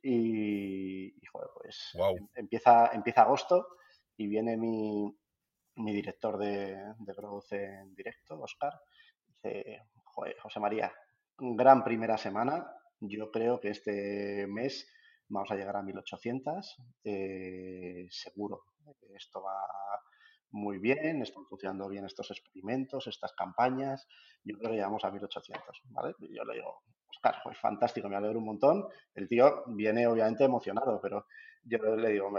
[0.00, 3.66] y, joder, pues em, empieza, empieza agosto
[4.16, 5.12] y viene mi,
[5.76, 8.80] mi director de, de, Growth en directo, Oscar,
[9.26, 10.92] dice, joder, José María,
[11.38, 12.64] gran primera semana,
[13.00, 14.88] yo creo que este mes
[15.28, 18.64] vamos a llegar a 1800, eh, seguro,
[19.16, 19.58] esto va
[20.52, 24.06] muy bien, están funcionando bien estos experimentos, estas campañas,
[24.44, 26.14] yo creo que llegamos a 1800, ¿vale?
[26.20, 28.86] Y yo le digo, Oscar, pues fantástico, me alegro un montón.
[29.14, 31.26] El tío viene obviamente emocionado, pero
[31.64, 32.32] yo le digo,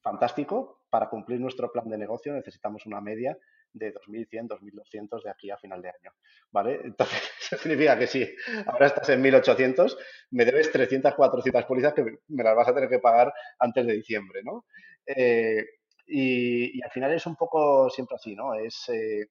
[0.00, 3.36] fantástico, para cumplir nuestro plan de negocio necesitamos una media
[3.72, 6.12] de 2.100, 2.200 de aquí a final de año,
[6.50, 6.80] ¿vale?
[6.84, 7.20] Entonces,
[7.62, 8.26] significa que si
[8.66, 9.96] ahora estás en 1.800,
[10.30, 13.92] me debes 300, 400 pólizas que me las vas a tener que pagar antes de
[13.94, 14.66] diciembre, ¿no?
[15.04, 15.64] Eh,
[16.06, 18.54] y, al final es un poco siempre así, ¿no?
[18.54, 18.88] Es...
[18.88, 19.28] Eh,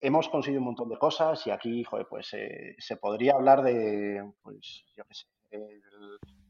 [0.00, 4.32] hemos conseguido un montón de cosas y aquí, joder, pues eh, se podría hablar de,
[4.42, 5.26] pues, yo qué sé,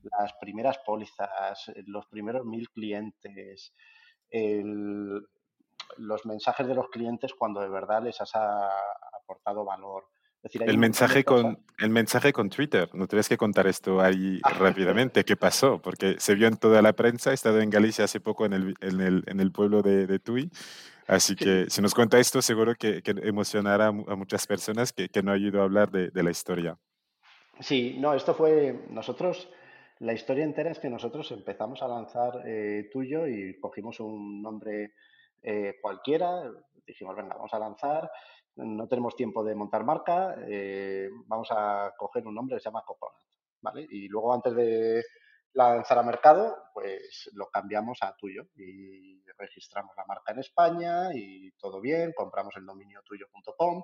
[0.03, 3.73] las primeras pólizas, los primeros mil clientes,
[5.97, 10.05] los mensajes de los clientes cuando de verdad les has aportado valor.
[10.55, 15.25] El, mensaje con, el mensaje con Twitter, ¿no tienes que contar esto ahí ah, rápidamente?
[15.25, 15.81] ¿Qué pasó?
[15.81, 18.75] Porque se vio en toda la prensa, he estado en Galicia hace poco en el,
[18.81, 20.51] en el, en el pueblo de, de Tui
[21.09, 25.41] Así que si nos cuenta esto, seguro que, emocionará a, muchas personas que, no han
[25.41, 26.77] ido a hablar de, la historia.
[27.61, 29.49] Sí, no, esto fue nosotros,
[30.01, 34.93] la historia entera es que nosotros empezamos a lanzar eh, tuyo y cogimos un nombre
[35.43, 36.43] eh, cualquiera,
[36.87, 38.11] dijimos, venga, vamos a lanzar,
[38.59, 42.85] no tenemos tiempo de montar marca, eh, vamos a coger un nombre que se llama
[42.85, 43.17] Coconut,
[43.61, 43.87] ¿vale?
[43.89, 45.05] Y luego antes de
[45.53, 51.53] lanzar a mercado, pues lo cambiamos a tuyo y registramos la marca en España y
[51.53, 53.83] todo bien, compramos el dominio tuyo.com,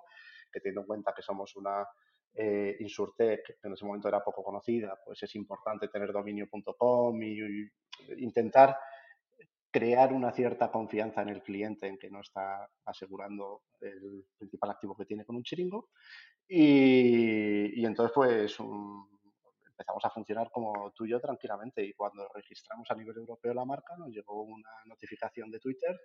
[0.52, 1.86] que teniendo en cuenta que somos una
[2.34, 7.38] eh, Insurtech, que en ese momento era poco conocida, pues es importante tener dominio.com y,
[8.18, 8.76] intentar
[9.74, 14.96] crear una cierta confianza en el cliente en que no está asegurando el principal activo
[14.96, 15.88] que tiene con un chiringo.
[16.46, 18.56] Y, entonces, pues,
[19.66, 21.84] empezamos a funcionar como tú y yo tranquilamente.
[21.84, 26.00] Y cuando registramos a nivel europeo la marca, nos llegó una notificación de Twitter,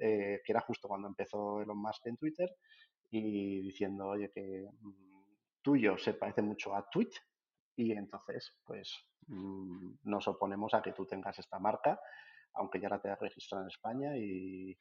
[0.00, 2.50] eh, que era justo cuando empezó Elon Musk en Twitter,
[3.12, 4.92] y diciendo, oye, que mm,
[5.62, 7.12] tuyo se parece mucho a Tweet,
[7.76, 8.92] y entonces, pues,
[9.28, 12.00] mm, nos oponemos a que tú tengas esta marca,
[12.54, 14.76] aunque ya la tengas registrado en España, y,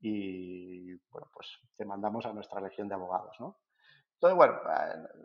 [0.00, 3.58] y bueno, pues te mandamos a nuestra legión de abogados, ¿no?
[4.14, 4.54] Entonces, bueno,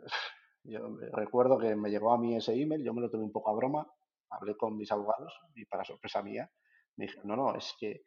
[0.64, 3.50] yo recuerdo que me llegó a mí ese email, yo me lo tuve un poco
[3.50, 3.86] a broma,
[4.30, 6.50] hablé con mis abogados y para sorpresa mía,
[6.96, 8.02] me dijeron, no, no, es que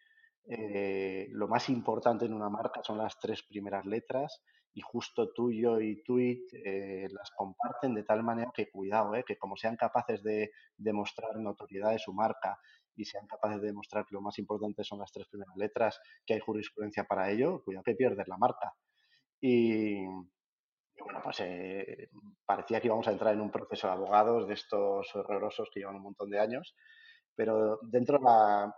[0.48, 4.43] eh, lo más importante en una marca son las tres primeras letras
[4.74, 9.38] y justo tuyo y tweet eh, las comparten de tal manera que cuidado, eh, que
[9.38, 12.60] como sean capaces de demostrar notoriedad de su marca
[12.96, 16.34] y sean capaces de demostrar que lo más importante son las tres primeras letras, que
[16.36, 18.74] hay jurisprudencia para ello, cuidado que pierdes la marca.
[19.41, 22.10] Y, bueno, pues eh,
[22.46, 25.98] parecía que íbamos a entrar en un proceso de abogados de estos horrorosos que llevan
[25.98, 26.76] un montón de años,
[27.36, 28.76] pero dentro de la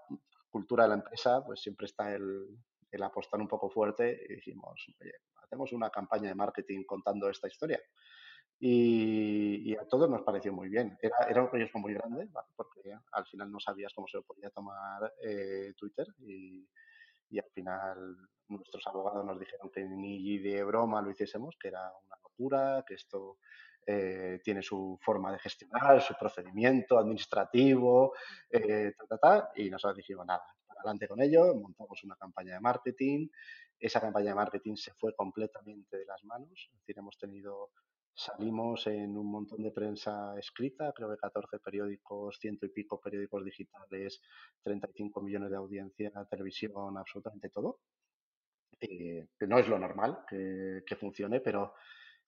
[0.50, 2.48] cultura de la empresa, pues siempre está el,
[2.92, 5.14] el apostar un poco fuerte y dijimos, oye,
[5.44, 7.80] hacemos una campaña de marketing contando esta historia.
[8.60, 10.98] Y, a todos nos pareció muy bien.
[11.02, 14.50] Era, era un proyecto muy grande, porque al final no sabías cómo se lo podía
[14.50, 16.68] tomar eh, Twitter y,
[17.38, 18.16] al final
[18.48, 22.94] nuestros abogados nos dijeron que ni de broma lo hiciésemos, que era una locura, que
[22.94, 23.38] esto
[23.86, 28.14] eh, tiene su forma de gestionar, su procedimiento administrativo,
[28.50, 28.94] eh,
[29.56, 33.30] y nosotros dijimos nada, adelante con ello, montamos una campaña de marketing,
[33.80, 37.72] esa campaña de marketing se fue completamente de las manos, es decir, hemos tenido,
[38.18, 43.46] salimos en un montón de prensa escrita, creo que 14 periódicos, ciento y pico periódicos
[43.46, 44.20] digitales,
[44.64, 47.80] 35 millones de audiencia, televisión, absolutamente todo.
[48.80, 51.74] Eh, que no es lo normal que, que funcione, pero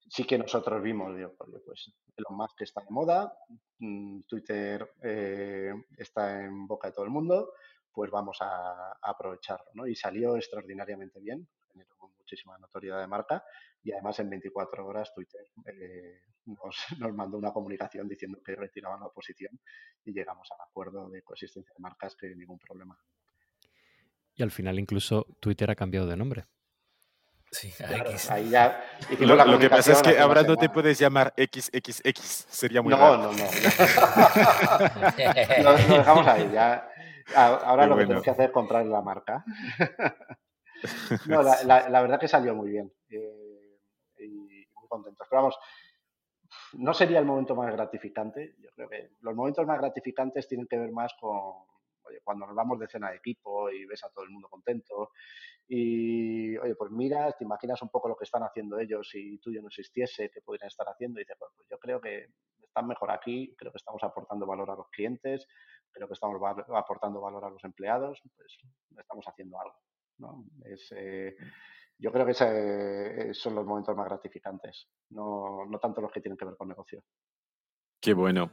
[0.08, 1.36] sí que nosotros vimos, digo,
[1.66, 3.34] pues Elon Musk está de moda,
[3.80, 7.54] mm, Twitter eh, está en boca de todo el mundo,
[7.92, 9.88] pues vamos a, aprovecharlo, ¿no?
[9.88, 13.44] Y salió extraordinariamente bien, generó muchísima notoriedad de marca
[13.84, 19.00] y además en 24 horas Twitter eh, nos, nos, mandó una comunicación diciendo que retiraban
[19.00, 19.60] la oposición
[20.06, 22.98] y llegamos al acuerdo de coexistencia de marcas que ningún problema.
[24.36, 26.46] Y al final incluso Twitter ha cambiado de nombre.
[27.52, 28.30] Sí, X.
[28.30, 28.80] Ahí ya
[29.20, 33.18] lo, que pasa es que ahora no te puedes llamar XXX, sería muy no, raro.
[33.18, 33.44] No, no, no.
[35.64, 36.90] lo, lo dejamos ahí, ya
[37.36, 39.44] Ahora lo que tenemos que hacer es comprar la marca.
[41.28, 42.92] no, la, verdad que salió muy bien.
[43.10, 43.80] Eh,
[44.20, 45.28] y muy contentos.
[45.30, 45.58] Pero vamos,
[46.74, 48.56] no sería el momento más gratificante.
[48.60, 51.66] Yo creo que los momentos más gratificantes tienen que ver más con
[52.24, 55.12] cuando nos vamos de cena de equipo y ves a todo el mundo contento.
[55.68, 59.52] Y, oye, pues mira, te imaginas un poco lo que están haciendo ellos si tú
[59.54, 61.20] yo no existiese, qué podrían estar haciendo.
[61.20, 62.28] Y dices, pues, pues yo creo que
[62.64, 65.48] están mejor aquí, creo que estamos aportando valor a los clientes,
[65.92, 66.40] creo que estamos
[66.76, 68.58] aportando valor a los empleados, pues
[68.98, 69.76] estamos haciendo algo.
[70.66, 71.36] Es, eh,
[71.98, 76.22] yo creo que esos eh, son los momentos más gratificantes, no, no tanto los que
[76.22, 77.04] tienen que ver con negocio.
[78.00, 78.52] Qué bueno.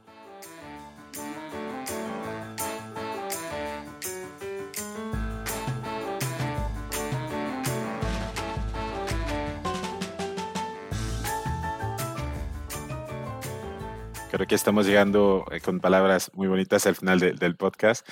[14.29, 18.07] Creo que estamos llegando eh, con palabras muy bonitas al final del podcast.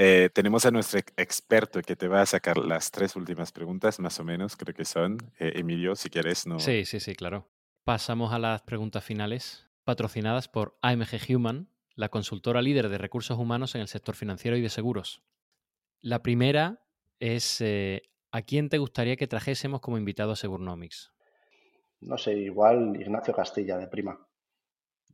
[0.00, 4.20] Eh, tenemos a nuestro experto que te va a sacar las tres últimas preguntas, más
[4.20, 5.18] o menos, creo que son.
[5.40, 6.60] Eh, Emilio, si quieres, no.
[6.60, 7.48] Sí, sí, sí, claro.
[7.82, 13.74] Pasamos a las preguntas finales, patrocinadas por AMG Human, la consultora líder de recursos humanos
[13.74, 15.20] en el sector financiero y de seguros.
[16.00, 16.84] La primera
[17.18, 17.60] es,
[18.30, 21.12] ¿a quién te gustaría que trajésemos como invitado a Segurnomics?
[22.02, 24.24] No sé, igual Ignacio Castilla, de prima.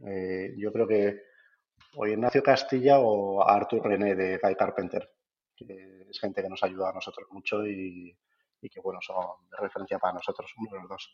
[0.06, 1.22] Eh, yo creo que
[1.96, 5.10] o Ignacio Castilla o Artur René de Guy Carpenter,
[5.56, 8.16] que es gente que nos ayuda a nosotros mucho y,
[8.60, 9.16] que bueno, son
[9.50, 11.10] de referencia para nosotros, uno de los dos.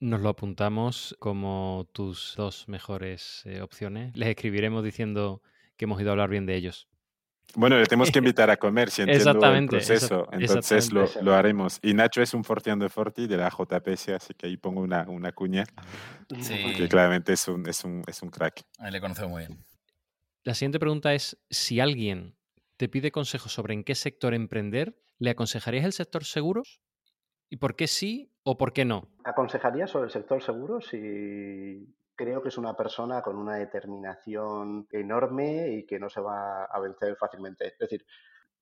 [0.00, 4.16] Nos lo apuntamos como tus dos mejores eh, opciones.
[4.16, 5.42] Les escribiremos diciendo
[5.76, 6.88] que hemos ido a hablar bien de ellos.
[7.54, 10.28] Bueno, le tenemos que invitar a comer, si entiendo el proceso.
[10.32, 11.78] Entonces lo, lo, haremos.
[11.82, 15.08] Y Nacho es un Fortian de Forti de la JPS, así que ahí pongo una,
[15.08, 15.64] una cuña.
[16.40, 16.60] Sí.
[16.62, 18.62] Porque claramente es un, es un, es un crack.
[18.78, 19.64] Ahí le conozco muy bien.
[20.42, 22.34] La siguiente pregunta es, si alguien
[22.78, 26.80] te pide consejos sobre en qué sector emprender, ¿le aconsejarías el sector seguros?
[27.50, 29.10] ¿Y por qué sí o por qué no?
[29.24, 35.74] Aconsejaría sobre el sector seguros y creo que es una persona con una determinación enorme
[35.74, 37.66] y que no se va a vencer fácilmente.
[37.66, 38.06] Es decir,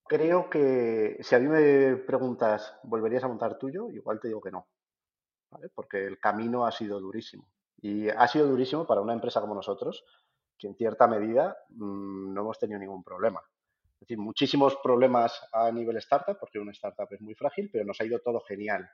[0.05, 3.89] creo que si a mí me preguntas, ¿volverías a montar tuyo?
[3.91, 4.66] Igual te digo que no,
[5.76, 7.49] porque el camino ha sido durísimo.
[7.81, 10.05] Y ha sido durísimo para una empresa como nosotros,
[10.59, 13.40] que en cierta medida mmm, no hemos tenido ningún problema.
[13.94, 18.00] Es decir, muchísimos problemas a nivel startup, porque una startup es muy frágil, pero nos
[18.00, 18.88] ha ido todo genial.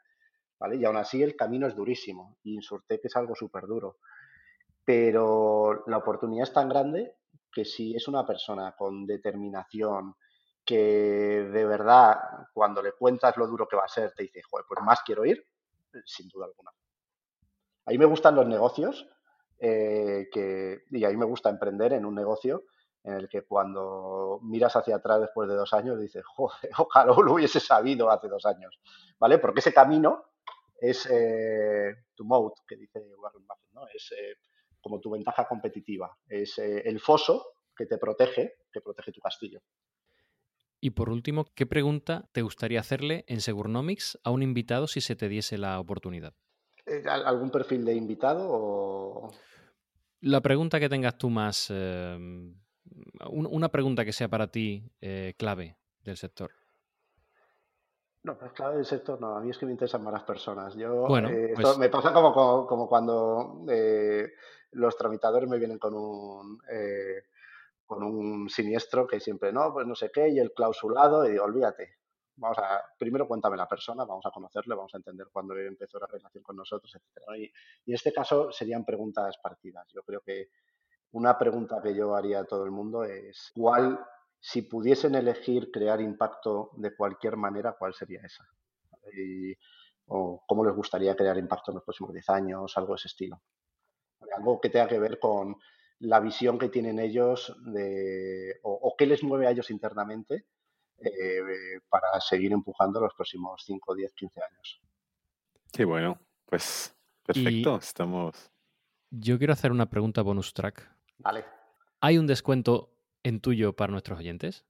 [0.59, 0.77] ¿vale?
[0.77, 2.39] Y aún así el camino es durísimo.
[2.43, 3.99] Y Insurtech es algo súper duro
[4.85, 7.17] pero la oportunidad es tan grande
[7.51, 10.15] que si es una persona con determinación,
[10.65, 12.17] que de verdad
[12.53, 15.25] cuando le cuentas lo duro que va a ser, te dice, joder, pues más quiero
[15.25, 15.47] ir,
[16.05, 16.71] sin duda alguna.
[17.87, 19.09] A mí me gustan los negocios
[19.67, 22.65] eh, que, y a mí me gusta emprender en un negocio
[23.03, 27.33] en el que cuando miras hacia atrás después de dos años dices, joder, ojalá lo
[27.33, 28.79] hubiese sabido hace dos años,
[29.19, 29.39] ¿vale?
[29.39, 30.33] Porque ese camino
[30.79, 33.87] es eh, tu mode, que dice Warren Buffett, ¿no?
[33.89, 34.37] Es eh,
[34.83, 39.61] como tu ventaja competitiva, es el foso que te protege, que protege tu castillo.
[40.79, 45.17] Y por último, ¿qué pregunta te gustaría hacerle en Segurnomics a un invitado si se
[45.17, 46.35] te diese la oportunidad?
[47.07, 49.31] ¿Algún perfil de invitado o...?
[50.25, 52.55] La pregunta que tengas tú más, em,
[53.31, 54.91] una pregunta que sea para ti
[55.37, 56.51] clave del sector.
[58.25, 60.75] No, pues clave del sector no, a mí es que me interesan más las personas.
[60.77, 64.33] Yo, bueno, pues me pasa como, como, cuando eh,
[64.73, 67.25] los tramitadores me vienen con un, eh,
[67.85, 71.45] con un siniestro que siempre, no, pues no sé qué, y el clausulado, y digo,
[71.45, 71.99] olvídate.
[72.37, 76.07] Vamos a, primero cuéntame la persona, vamos a conocerle, vamos a entender cuándo empezó la
[76.07, 77.23] relación con nosotros, etc.
[77.37, 79.87] Y, y en este caso serían preguntas partidas.
[79.93, 80.49] Yo creo que
[81.13, 84.05] una pregunta que yo haría a todo el mundo es, ¿cuál
[84.41, 88.47] si pudiesen elegir crear impacto de cualquier manera, ¿cuál sería esa?
[90.07, 93.41] o cómo les gustaría crear impacto en los próximos 10 años, algo de ese estilo.
[94.37, 95.57] Algo que tenga que ver con
[96.01, 100.47] la visión que tienen ellos de, o, qué les mueve a ellos internamente
[100.99, 104.81] eh, para seguir empujando los próximos 5, 10, 15 años.
[105.73, 108.51] Qué bueno, pues perfecto, estamos.
[109.11, 110.91] Yo quiero hacer una pregunta bonus track.
[111.19, 111.45] Vale.
[112.01, 112.93] ¿Hay un descuento
[113.23, 114.65] en tuyo para nuestros oyentes?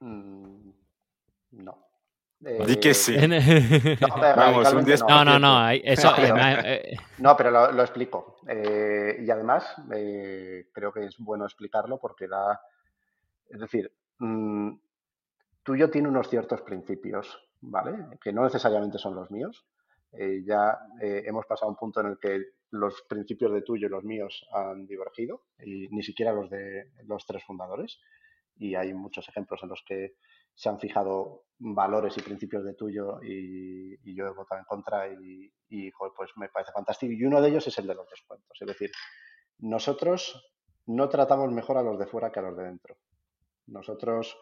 [0.00, 0.70] Mm,
[1.52, 1.84] no.
[2.44, 3.16] Di que sí.
[3.26, 8.36] no, Vamos, un 10 no, no, no, eso, eh, no, pero lo, explico.
[8.46, 9.64] Eh, y además,
[9.94, 12.60] eh, creo que es bueno explicarlo porque da.
[13.48, 14.72] Es decir, mm,
[15.64, 18.18] tuyo tiene unos ciertos principios, ¿vale?
[18.20, 19.66] Que no necesariamente son los míos.
[20.46, 22.40] ya hemos pasado a un punto en el que
[22.70, 27.24] los principios de tuyo y los míos han divergido, y ni siquiera los de los
[27.26, 28.00] tres fundadores.
[28.56, 30.14] Y hay muchos ejemplos en los que
[30.54, 35.50] se han fijado valores y principios de tuyo y, yo he votado en contra y,
[36.16, 37.12] pues me parece fantástico.
[37.12, 38.56] Y uno de ellos es el de los descuentos.
[38.60, 38.90] Es decir,
[39.58, 40.52] nosotros
[40.86, 42.96] no tratamos mejor a los de fuera que a los de dentro.
[43.66, 44.36] Nosotros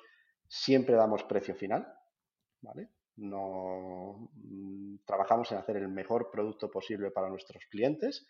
[0.52, 1.90] siempre damos precio final,
[2.60, 2.90] ¿vale?
[3.16, 8.26] No mm, trabajamos en hacer el mejor producto posible para nuestros clientes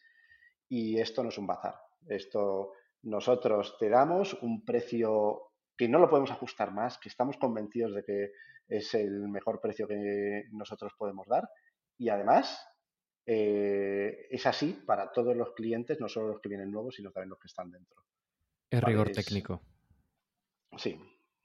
[0.69, 1.75] y esto no es un bazar.
[2.07, 7.93] Esto nosotros te damos un precio que no lo podemos ajustar más, que estamos convencidos
[7.93, 8.31] de que
[8.69, 11.51] es el mejor precio que nosotros podemos dar
[11.99, 12.65] y además
[13.27, 17.31] eh, es así para todos los clientes, no solo los que vienen nuevos, sino también
[17.31, 18.01] los que están dentro.
[18.71, 19.61] Es rigor técnico.
[20.79, 20.97] Sí,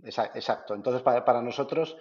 [0.03, 0.75] exacto.
[0.75, 1.97] Entonces, para nosotros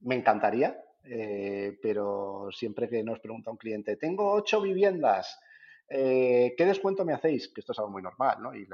[0.00, 5.40] me encantaría, eh, pero siempre que nos pregunta un cliente, tengo ocho viviendas,
[5.88, 7.48] eh, ¿qué descuento me hacéis?
[7.48, 8.54] Que esto es algo muy normal, ¿no?
[8.54, 8.66] Y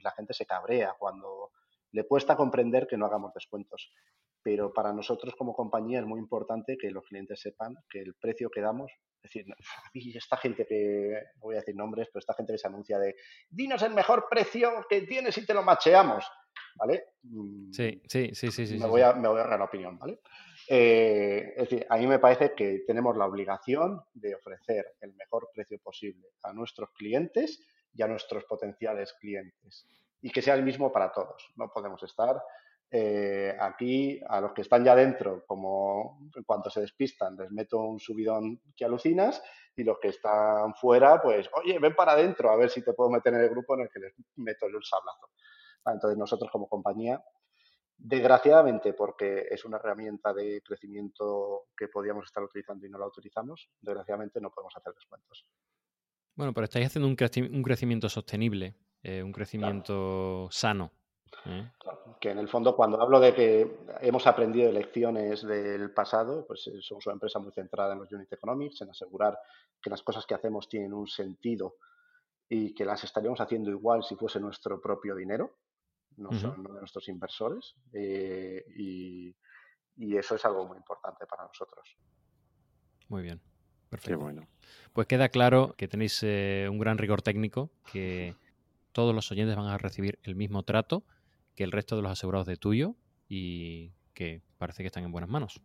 [0.00, 1.50] la, gente se cabrea cuando
[1.92, 3.92] le cuesta comprender que no hagamos descuentos.
[4.42, 8.50] Pero para nosotros como compañía es muy importante que los clientes sepan que el precio
[8.50, 8.90] que damos,
[9.22, 9.46] es decir,
[10.16, 13.14] esta gente que, no voy a decir nombres, pero esta gente que se anuncia de,
[13.48, 16.24] dinos el mejor precio que tienes y te lo macheamos,
[16.76, 17.04] ¿vale?
[17.70, 18.66] Sí, sí, sí, sí.
[18.66, 20.20] sí me, voy a, me voy a dar la opinión, ¿vale?
[20.68, 25.50] Eh, es decir, a mí me parece que tenemos la obligación de ofrecer el mejor
[25.54, 27.60] precio posible a nuestros clientes
[27.94, 29.86] y a nuestros potenciales clientes
[30.22, 31.52] y que sea el mismo para todos.
[31.56, 32.42] No podemos estar
[32.90, 37.78] eh, aquí a los que están ya dentro, como en cuanto se despistan, les meto
[37.80, 39.42] un subidón que alucinas
[39.76, 43.10] y los que están fuera, pues, oye, ven para adentro a ver si te puedo
[43.10, 45.28] meter en el grupo en el que les meto el sablazo.
[45.84, 47.22] Entonces nosotros como compañía
[48.04, 53.70] Desgraciadamente, porque es una herramienta de crecimiento que podíamos estar utilizando y no la utilizamos,
[53.80, 55.46] desgraciadamente no podemos hacer descuentos.
[56.34, 60.92] Bueno, pero estáis haciendo un, crecimiento sostenible, eh, un crecimiento sano.
[61.46, 61.70] ¿eh?
[62.20, 66.80] que en el fondo, cuando hablo de que hemos aprendido lecciones del pasado, pues eh,
[66.80, 69.38] somos una empresa muy centrada en los unit economics, en asegurar
[69.80, 71.76] que las cosas que hacemos tienen un sentido
[72.48, 75.56] y que las estaríamos haciendo igual si fuese nuestro propio dinero
[76.16, 79.34] no son de nuestros inversores eh, y,
[80.16, 81.96] eso es algo muy importante para nosotros.
[83.08, 83.40] Muy bien,
[83.88, 84.18] perfecto.
[84.18, 84.46] bueno.
[84.92, 88.34] Pues queda claro que tenéis eh, un gran rigor técnico, que
[88.92, 91.04] todos los oyentes van a recibir el mismo trato
[91.54, 92.94] que el resto de los asegurados de tuyo
[93.28, 95.60] y que parece que están en buenas manos.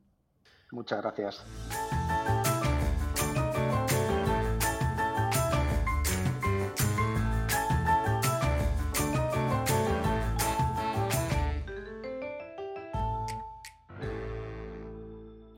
[0.72, 1.46] Muchas gracias.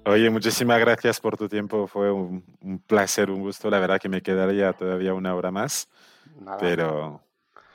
[0.06, 1.86] Oye, muchísimas gracias por tu tiempo.
[1.86, 2.44] Fue un,
[2.88, 3.70] placer, un gusto.
[3.70, 5.88] La verdad que me quedaría todavía una hora más.
[6.60, 7.22] pero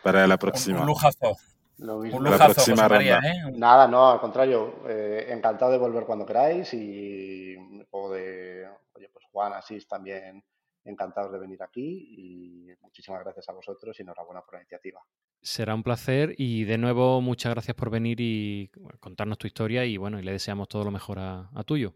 [0.04, 0.80] para la próxima.
[0.80, 1.36] Un, lujazo.
[1.78, 2.18] Lo mismo.
[2.18, 3.30] Un La próxima José María, ronda.
[3.30, 3.52] ¿eh?
[3.56, 7.56] Nada, no, al contrario, eh, encantado de volver cuando queráis y
[7.90, 10.44] o de, oye, pues Juan, Asís también
[10.84, 15.00] encantados de venir aquí y muchísimas gracias a vosotros y enhorabuena por la iniciativa.
[15.40, 19.96] Será un placer y de nuevo muchas gracias por venir y contarnos tu historia y
[19.96, 21.94] bueno, y le deseamos todo lo mejor a, a tuyo.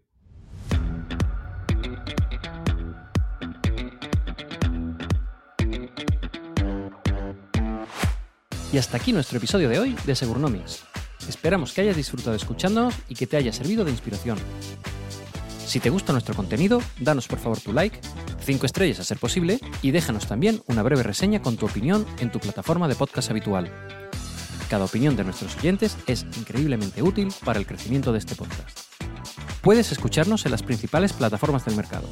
[8.72, 10.84] Y hasta aquí nuestro episodio de hoy de Segurnomics.
[11.26, 14.38] Esperamos que hayas disfrutado escuchándonos y que te haya servido de inspiración.
[15.66, 17.98] Si te gusta nuestro contenido, danos por favor tu like,
[18.44, 22.30] 5 estrellas a ser posible, y déjanos también una breve reseña con tu opinión en
[22.30, 23.70] tu plataforma de podcast habitual.
[24.68, 28.80] Cada opinión de nuestros oyentes es increíblemente útil para el crecimiento de este podcast.
[29.62, 32.08] Puedes escucharnos en las principales plataformas del mercado: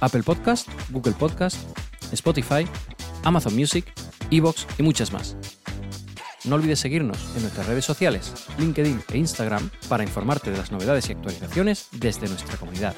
[0.00, 1.56] Apple Podcast, Google Podcast,
[2.12, 2.66] Spotify,
[3.24, 3.92] Amazon Music,
[4.30, 5.36] Evox y muchas más.
[6.44, 11.08] No olvides seguirnos en nuestras redes sociales, LinkedIn e Instagram para informarte de las novedades
[11.08, 12.94] y actualizaciones desde nuestra comunidad.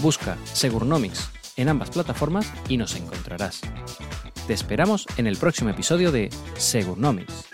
[0.00, 3.60] Busca Segurnomics en ambas plataformas y nos encontrarás.
[4.46, 7.53] Te esperamos en el próximo episodio de Segurnomics.